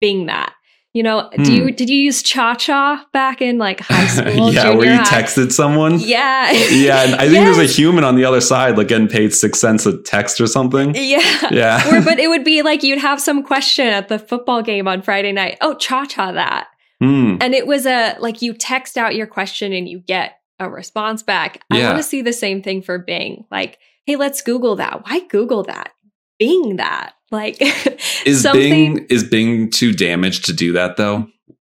Bing 0.00 0.26
that. 0.26 0.54
You 0.94 1.02
know, 1.02 1.30
do 1.44 1.52
you 1.52 1.70
did 1.70 1.90
you 1.90 1.98
use 1.98 2.22
Cha 2.22 2.54
Cha 2.54 3.06
back 3.12 3.42
in 3.42 3.58
like 3.58 3.80
high 3.80 4.06
school? 4.32 4.52
yeah, 4.52 4.74
where 4.74 4.86
you 4.86 4.96
high? 4.96 5.04
texted 5.04 5.52
someone. 5.52 5.98
Yeah, 6.00 6.50
yeah. 6.50 7.04
And 7.04 7.14
I 7.14 7.24
think 7.24 7.34
yes. 7.34 7.56
there's 7.56 7.70
a 7.70 7.72
human 7.80 8.04
on 8.04 8.16
the 8.16 8.24
other 8.24 8.40
side, 8.40 8.78
like 8.78 8.88
getting 8.88 9.06
paid 9.06 9.34
six 9.34 9.60
cents 9.60 9.84
a 9.84 10.00
text 10.02 10.40
or 10.40 10.46
something. 10.46 10.94
Yeah, 10.94 11.48
yeah. 11.50 11.94
or, 11.94 12.02
but 12.02 12.18
it 12.18 12.28
would 12.28 12.42
be 12.42 12.62
like 12.62 12.82
you'd 12.82 12.98
have 12.98 13.20
some 13.20 13.42
question 13.42 13.86
at 13.86 14.08
the 14.08 14.18
football 14.18 14.62
game 14.62 14.88
on 14.88 15.02
Friday 15.02 15.30
night. 15.30 15.58
Oh, 15.60 15.74
Cha 15.74 16.06
Cha 16.06 16.32
that, 16.32 16.68
mm. 17.02 17.36
and 17.40 17.54
it 17.54 17.66
was 17.66 17.84
a 17.84 18.16
like 18.18 18.40
you 18.40 18.54
text 18.54 18.96
out 18.96 19.14
your 19.14 19.26
question 19.26 19.74
and 19.74 19.86
you 19.86 19.98
get 19.98 20.40
a 20.58 20.70
response 20.70 21.22
back. 21.22 21.62
Yeah. 21.70 21.80
I 21.80 21.84
want 21.90 21.98
to 21.98 22.02
see 22.02 22.22
the 22.22 22.32
same 22.32 22.62
thing 22.62 22.80
for 22.80 22.98
Bing. 22.98 23.44
Like, 23.50 23.78
hey, 24.06 24.16
let's 24.16 24.40
Google 24.40 24.76
that. 24.76 25.06
Why 25.06 25.20
Google 25.28 25.64
that? 25.64 25.92
Bing 26.38 26.76
that. 26.76 27.12
Like, 27.30 27.56
is 28.26 28.46
Bing 28.52 29.06
is 29.10 29.24
Bing 29.24 29.70
too 29.70 29.92
damaged 29.92 30.46
to 30.46 30.52
do 30.52 30.72
that 30.72 30.96
though? 30.96 31.26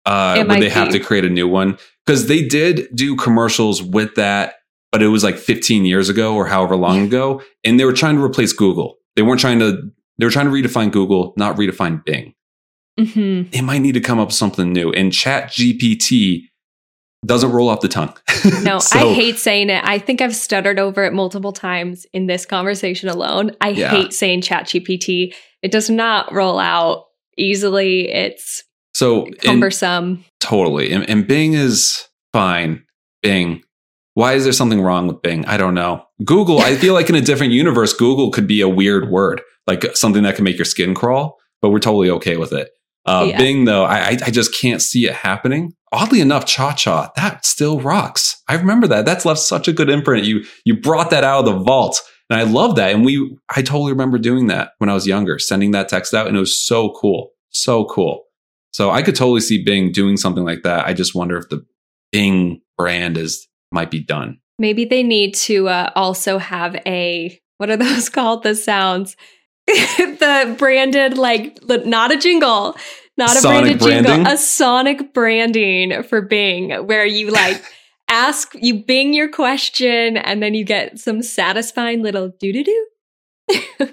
Uh, 0.05 0.45
would 0.47 0.57
they 0.57 0.61
be. 0.61 0.69
have 0.69 0.91
to 0.91 1.01
create 1.01 1.25
a 1.25 1.31
new 1.31 1.49
one? 1.49 1.79
Because 2.05 2.27
they 2.27 2.47
did 2.47 2.89
do 2.95 3.17
commercials 3.17 3.83
with 3.83 4.15
that, 4.15 4.55
but 4.93 5.03
it 5.03 5.09
was 5.09 5.25
like 5.25 5.37
15 5.37 5.85
years 5.85 6.09
ago 6.09 6.35
or 6.35 6.47
however 6.47 6.77
long 6.77 7.03
ago, 7.05 7.43
and 7.65 7.81
they 7.81 7.85
were 7.85 7.93
trying 7.93 8.17
to 8.17 8.23
replace 8.23 8.53
Google. 8.53 8.97
They 9.17 9.23
weren't 9.23 9.41
trying 9.41 9.59
to. 9.61 9.91
They 10.19 10.25
were 10.25 10.31
trying 10.31 10.47
to 10.47 10.53
redefine 10.53 10.93
Google, 10.93 11.35
not 11.37 11.57
redefine 11.57 12.05
Bing. 12.05 12.35
Mm-hmm. 12.99 13.51
They 13.51 13.61
might 13.61 13.81
need 13.81 13.93
to 13.93 14.01
come 14.01 14.19
up 14.19 14.29
with 14.29 14.35
something 14.35 14.73
new. 14.73 14.91
And 14.93 15.13
Chat 15.13 15.51
GPT 15.51 16.45
doesn't 17.25 17.53
roll 17.53 17.69
off 17.69 17.81
the 17.81 17.89
tongue. 17.89 18.15
no, 18.63 18.79
so, 18.79 18.99
I 18.99 19.13
hate 19.13 19.39
saying 19.39 19.71
it. 19.71 19.83
I 19.85 19.99
think 19.99 20.21
I've 20.21 20.37
stuttered 20.37 20.79
over 20.79 21.05
it 21.05 21.13
multiple 21.13 21.53
times 21.53 22.07
in 22.13 22.27
this 22.27 22.47
conversation 22.47 23.09
alone. 23.09 23.53
I 23.61 23.71
yeah. 23.71 23.91
hate 23.91 24.13
saying 24.13 24.43
chat 24.43 24.67
GPT. 24.67 25.35
It 25.63 25.73
does 25.73 25.89
not 25.91 26.33
roll 26.33 26.59
out 26.59 27.07
easily. 27.37 28.09
It's 28.09 28.65
so 28.95 29.27
cumbersome. 29.43 30.05
And, 30.05 30.25
totally. 30.41 30.93
And, 30.93 31.09
and 31.09 31.27
Bing 31.27 31.55
is 31.55 32.07
fine. 32.33 32.85
Bing. 33.23 33.63
Why 34.15 34.35
is 34.35 34.45
there 34.45 34.53
something 34.53 34.81
wrong 34.81 35.07
with 35.07 35.21
Bing? 35.21 35.45
I 35.47 35.57
don't 35.57 35.75
know. 35.75 36.05
Google, 36.25 36.61
I 36.61 36.77
feel 36.77 36.95
like 36.95 37.11
in 37.11 37.15
a 37.15 37.21
different 37.21 37.53
universe, 37.53 37.93
Google 37.93 38.31
could 38.31 38.47
be 38.47 38.63
a 38.63 38.69
weird 38.69 39.11
word, 39.11 39.43
like 39.67 39.85
something 39.95 40.23
that 40.23 40.37
can 40.37 40.45
make 40.45 40.57
your 40.57 40.65
skin 40.65 40.95
crawl, 40.95 41.37
but 41.61 41.71
we're 41.71 41.79
totally 41.79 42.09
okay 42.11 42.39
with 42.39 42.53
it. 42.53 42.71
Uh, 43.05 43.27
yeah. 43.29 43.39
Bing, 43.39 43.67
though, 43.67 43.85
I, 43.85 44.17
I 44.25 44.31
just 44.31 44.59
can't 44.59 44.81
see 44.81 45.07
it 45.07 45.13
happening. 45.13 45.75
Oddly 45.97 46.21
enough, 46.21 46.45
Cha 46.45 46.75
Cha, 46.75 47.11
that 47.17 47.47
still 47.47 47.81
rocks. 47.81 48.43
I 48.49 48.55
remember 48.55 48.87
that. 48.89 49.07
That's 49.07 49.25
left 49.25 49.41
such 49.41 49.67
a 49.67 49.73
good 49.73 49.89
imprint. 49.89 50.27
You 50.27 50.45
you 50.67 50.79
brought 50.79 51.09
that 51.09 51.25
out 51.25 51.41
of 51.41 51.47
the 51.47 51.65
vault, 51.65 52.03
and 52.29 52.39
I 52.39 52.43
love 52.43 52.77
that. 52.77 52.95
And 52.95 53.03
we, 53.03 53.39
I 53.57 53.63
totally 53.63 53.93
remember 53.93 54.19
doing 54.19 54.49
that 54.49 54.73
when 54.77 54.91
I 54.91 54.95
was 54.95 55.07
younger, 55.07 55.39
sending 55.39 55.71
that 55.71 55.89
text 55.89 56.13
out, 56.13 56.27
and 56.27 56.37
it 56.37 56.41
was 56.41 56.63
so 56.63 56.91
cool, 57.01 57.31
so 57.49 57.87
cool. 57.87 58.25
So 58.73 58.91
I 58.91 59.01
could 59.01 59.17
totally 59.17 59.41
see 59.41 59.65
Bing 59.65 59.91
doing 59.91 60.19
something 60.19 60.45
like 60.45 60.65
that. 60.65 60.87
I 60.87 60.93
just 60.93 61.15
wonder 61.15 61.39
if 61.39 61.49
the 61.49 61.65
Bing 62.13 62.61
brand 62.77 63.17
is 63.17 63.49
might 63.73 63.91
be 63.91 64.05
done. 64.05 64.39
Maybe 64.59 64.85
they 64.85 65.03
need 65.03 65.35
to 65.37 65.69
uh, 65.69 65.93
also 65.97 66.37
have 66.37 66.77
a 66.87 67.41
what 67.57 67.71
are 67.71 67.77
those 67.79 68.09
called? 68.11 68.43
The 68.43 68.55
sounds 68.55 69.17
the 69.67 70.55
branded 70.59 71.17
like 71.17 71.59
not 71.67 72.13
a 72.13 72.19
jingle, 72.19 72.77
not 73.17 73.37
a 73.37 73.41
sonic 73.41 73.79
branded 73.79 73.79
branding? 73.81 74.13
jingle, 74.13 74.33
a 74.33 74.37
sonic 74.37 75.15
branding 75.15 76.03
for 76.03 76.23
Bing 76.23 76.71
where 76.87 77.07
you 77.07 77.31
like 77.31 77.63
ask 78.09 78.53
you 78.55 78.85
Bing 78.85 79.15
your 79.15 79.29
question 79.29 80.17
and 80.17 80.43
then 80.43 80.55
you 80.55 80.65
get 80.65 80.99
some 80.99 81.23
satisfying 81.23 82.03
little 82.03 82.33
doo 82.41 82.53
doo 82.53 82.65
doo. 82.65 82.87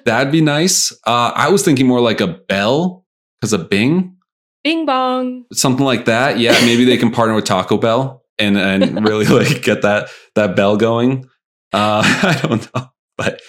That'd 0.05 0.31
be 0.31 0.41
nice. 0.41 0.91
Uh, 1.05 1.31
I 1.35 1.49
was 1.49 1.63
thinking 1.63 1.87
more 1.87 2.01
like 2.01 2.21
a 2.21 2.27
bell 2.27 3.05
because 3.39 3.53
of 3.53 3.69
Bing. 3.69 4.17
Bing 4.63 4.85
bong. 4.85 5.45
Something 5.51 5.85
like 5.85 6.05
that. 6.05 6.39
Yeah, 6.39 6.53
maybe 6.65 6.85
they 6.85 6.97
can 6.97 7.11
partner 7.13 7.35
with 7.35 7.45
Taco 7.45 7.77
Bell 7.77 8.23
and 8.39 8.57
and 8.57 9.07
really 9.07 9.25
like 9.25 9.61
get 9.61 9.81
that 9.83 10.09
that 10.35 10.55
bell 10.55 10.77
going. 10.77 11.25
Uh, 11.71 12.01
I 12.03 12.39
don't 12.41 12.75
know, 12.75 12.87
but 13.17 13.41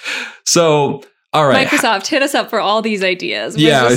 so 0.44 1.02
all 1.32 1.46
right. 1.46 1.66
Microsoft, 1.66 2.06
hit 2.06 2.22
us 2.22 2.34
up 2.34 2.48
for 2.48 2.60
all 2.60 2.80
these 2.82 3.02
ideas. 3.02 3.56
yeah. 3.56 3.88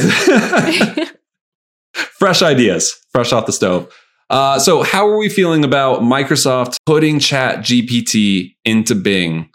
Fresh 2.19 2.41
ideas, 2.41 2.95
fresh 3.11 3.33
off 3.33 3.45
the 3.45 3.53
stove. 3.53 3.91
Uh, 4.29 4.59
so, 4.59 4.83
how 4.83 5.07
are 5.07 5.17
we 5.17 5.29
feeling 5.29 5.63
about 5.63 6.01
Microsoft 6.01 6.77
putting 6.85 7.19
Chat 7.19 7.59
GPT 7.59 8.55
into 8.65 8.93
Bing 8.93 9.49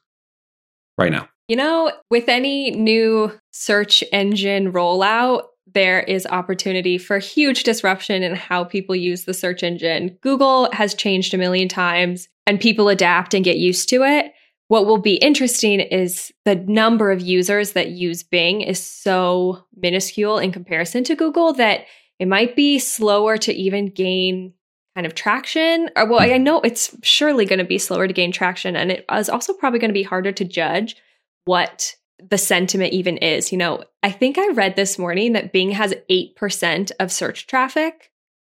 right 0.96 1.12
now? 1.12 1.28
You 1.48 1.56
know, 1.56 1.92
with 2.10 2.28
any 2.28 2.70
new 2.70 3.32
search 3.52 4.02
engine 4.12 4.72
rollout, 4.72 5.42
there 5.74 6.00
is 6.00 6.26
opportunity 6.26 6.98
for 6.98 7.18
huge 7.18 7.64
disruption 7.64 8.22
in 8.22 8.34
how 8.34 8.64
people 8.64 8.96
use 8.96 9.24
the 9.24 9.34
search 9.34 9.62
engine. 9.62 10.16
Google 10.22 10.70
has 10.72 10.94
changed 10.94 11.34
a 11.34 11.38
million 11.38 11.68
times 11.68 12.28
and 12.46 12.60
people 12.60 12.88
adapt 12.88 13.34
and 13.34 13.44
get 13.44 13.58
used 13.58 13.88
to 13.90 14.02
it. 14.02 14.32
What 14.68 14.86
will 14.86 14.98
be 14.98 15.16
interesting 15.16 15.80
is 15.80 16.32
the 16.44 16.54
number 16.54 17.10
of 17.10 17.20
users 17.20 17.72
that 17.72 17.90
use 17.90 18.22
Bing 18.22 18.62
is 18.62 18.82
so 18.82 19.64
minuscule 19.76 20.38
in 20.38 20.52
comparison 20.52 21.04
to 21.04 21.14
Google 21.14 21.52
that 21.54 21.84
it 22.18 22.26
might 22.26 22.54
be 22.54 22.78
slower 22.78 23.36
to 23.38 23.52
even 23.52 23.86
gain 23.86 24.54
kind 24.94 25.06
of 25.06 25.14
traction. 25.14 25.90
Or, 25.96 26.06
well, 26.06 26.20
I 26.20 26.36
know 26.38 26.60
it's 26.60 26.94
surely 27.02 27.46
going 27.46 27.58
to 27.58 27.64
be 27.64 27.78
slower 27.78 28.06
to 28.06 28.12
gain 28.12 28.32
traction, 28.32 28.76
and 28.76 28.90
it 28.90 29.04
is 29.12 29.28
also 29.28 29.52
probably 29.54 29.78
going 29.78 29.90
to 29.90 29.94
be 29.94 30.02
harder 30.02 30.32
to 30.32 30.44
judge 30.44 30.96
what 31.44 31.96
the 32.18 32.38
sentiment 32.38 32.92
even 32.92 33.16
is. 33.18 33.52
You 33.52 33.58
know, 33.58 33.84
I 34.02 34.10
think 34.10 34.38
I 34.38 34.48
read 34.52 34.76
this 34.76 34.98
morning 34.98 35.32
that 35.32 35.52
Bing 35.52 35.72
has 35.72 35.94
8% 36.10 36.92
of 37.00 37.10
search 37.10 37.46
traffic. 37.46 38.10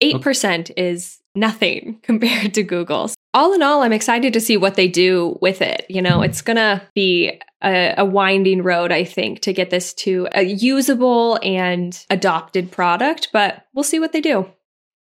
8% 0.02 0.70
okay. 0.70 0.74
is 0.76 1.20
nothing 1.34 2.00
compared 2.02 2.54
to 2.54 2.62
Google's 2.62 3.14
all 3.34 3.52
in 3.52 3.62
all, 3.62 3.82
I'm 3.82 3.92
excited 3.92 4.32
to 4.32 4.40
see 4.40 4.56
what 4.56 4.76
they 4.76 4.88
do 4.88 5.36
with 5.42 5.60
it. 5.60 5.84
You 5.88 6.00
know, 6.00 6.22
it's 6.22 6.40
going 6.40 6.56
to 6.56 6.80
be 6.94 7.40
a, 7.62 7.94
a, 7.98 8.04
winding 8.04 8.62
road, 8.62 8.92
I 8.92 9.04
think, 9.04 9.40
to 9.40 9.52
get 9.52 9.70
this 9.70 9.92
to 9.94 10.28
a 10.32 10.42
usable 10.42 11.38
and 11.42 12.04
adopted 12.10 12.70
product, 12.70 13.30
but 13.32 13.66
we'll 13.74 13.82
see 13.82 13.98
what 13.98 14.12
they 14.12 14.20
do. 14.20 14.46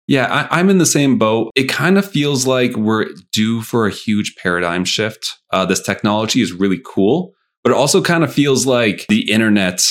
Yeah, 0.07 0.47
I, 0.49 0.59
am 0.59 0.69
in 0.69 0.77
the 0.77 0.85
same 0.85 1.17
boat. 1.17 1.51
It 1.55 1.65
kind 1.65 1.97
of 1.97 2.09
feels 2.09 2.47
like 2.47 2.75
we're 2.75 3.07
due 3.31 3.61
for 3.61 3.85
a 3.85 3.91
huge 3.91 4.35
paradigm 4.35 4.85
shift. 4.85 5.39
Uh, 5.51 5.65
this 5.65 5.81
technology 5.81 6.41
is 6.41 6.53
really 6.53 6.81
cool, 6.83 7.33
but 7.63 7.71
it 7.71 7.77
also 7.77 8.01
kind 8.01 8.23
of 8.23 8.33
feels 8.33 8.65
like 8.65 9.05
the 9.07 9.29
internet 9.31 9.81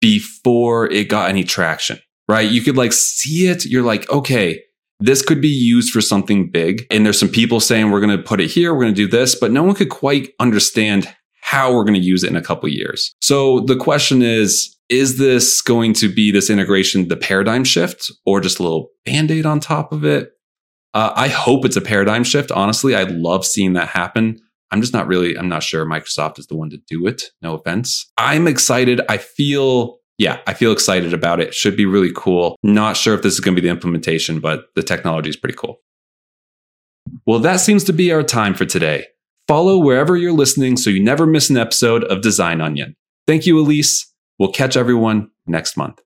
before 0.00 0.90
it 0.90 1.08
got 1.08 1.28
any 1.28 1.44
traction, 1.44 1.98
right? 2.28 2.48
You 2.48 2.60
could 2.60 2.76
like 2.76 2.92
see 2.92 3.48
it. 3.48 3.64
You're 3.64 3.82
like, 3.82 4.08
okay, 4.10 4.62
this 5.00 5.22
could 5.22 5.40
be 5.40 5.48
used 5.48 5.92
for 5.92 6.00
something 6.00 6.50
big. 6.50 6.86
And 6.90 7.04
there's 7.04 7.18
some 7.18 7.28
people 7.28 7.60
saying 7.60 7.90
we're 7.90 8.00
going 8.00 8.16
to 8.16 8.22
put 8.22 8.40
it 8.40 8.50
here, 8.50 8.74
we're 8.74 8.82
going 8.82 8.94
to 8.94 9.06
do 9.06 9.08
this, 9.08 9.34
but 9.34 9.52
no 9.52 9.62
one 9.62 9.74
could 9.74 9.90
quite 9.90 10.30
understand 10.40 11.14
how 11.42 11.72
we're 11.72 11.84
going 11.84 11.94
to 11.94 12.00
use 12.00 12.24
it 12.24 12.30
in 12.30 12.36
a 12.36 12.42
couple 12.42 12.68
years. 12.68 13.14
So 13.22 13.60
the 13.60 13.76
question 13.76 14.22
is, 14.22 14.76
is 14.88 15.18
this 15.18 15.62
going 15.62 15.92
to 15.94 16.12
be 16.12 16.30
this 16.30 16.50
integration, 16.50 17.08
the 17.08 17.16
paradigm 17.16 17.64
shift, 17.64 18.10
or 18.26 18.40
just 18.40 18.58
a 18.58 18.62
little 18.62 18.88
band 19.04 19.30
aid 19.30 19.46
on 19.46 19.60
top 19.60 19.92
of 19.92 20.04
it? 20.04 20.32
Uh, 20.94 21.12
I 21.14 21.28
hope 21.28 21.64
it's 21.64 21.76
a 21.76 21.82
paradigm 21.82 22.24
shift. 22.24 22.50
Honestly, 22.50 22.94
I 22.94 23.04
love 23.04 23.46
seeing 23.46 23.74
that 23.74 23.88
happen. 23.88 24.40
I'm 24.70 24.80
just 24.80 24.92
not 24.92 25.06
really, 25.06 25.36
I'm 25.36 25.48
not 25.48 25.62
sure 25.62 25.86
Microsoft 25.86 26.38
is 26.38 26.46
the 26.46 26.56
one 26.56 26.70
to 26.70 26.78
do 26.88 27.06
it. 27.06 27.24
No 27.40 27.54
offense. 27.54 28.10
I'm 28.18 28.46
excited. 28.46 29.00
I 29.08 29.18
feel 29.18 29.97
yeah, 30.18 30.40
I 30.46 30.54
feel 30.54 30.72
excited 30.72 31.14
about 31.14 31.40
it. 31.40 31.54
Should 31.54 31.76
be 31.76 31.86
really 31.86 32.12
cool. 32.14 32.56
Not 32.62 32.96
sure 32.96 33.14
if 33.14 33.22
this 33.22 33.34
is 33.34 33.40
going 33.40 33.54
to 33.54 33.62
be 33.62 33.66
the 33.66 33.72
implementation, 33.72 34.40
but 34.40 34.66
the 34.74 34.82
technology 34.82 35.30
is 35.30 35.36
pretty 35.36 35.56
cool. 35.56 35.80
Well, 37.24 37.38
that 37.38 37.60
seems 37.60 37.84
to 37.84 37.92
be 37.92 38.12
our 38.12 38.22
time 38.22 38.54
for 38.54 38.64
today. 38.64 39.06
Follow 39.46 39.78
wherever 39.78 40.16
you're 40.16 40.32
listening 40.32 40.76
so 40.76 40.90
you 40.90 41.02
never 41.02 41.24
miss 41.24 41.48
an 41.48 41.56
episode 41.56 42.04
of 42.04 42.20
Design 42.20 42.60
Onion. 42.60 42.96
Thank 43.26 43.46
you, 43.46 43.58
Elise. 43.58 44.12
We'll 44.38 44.52
catch 44.52 44.76
everyone 44.76 45.30
next 45.46 45.76
month. 45.76 46.02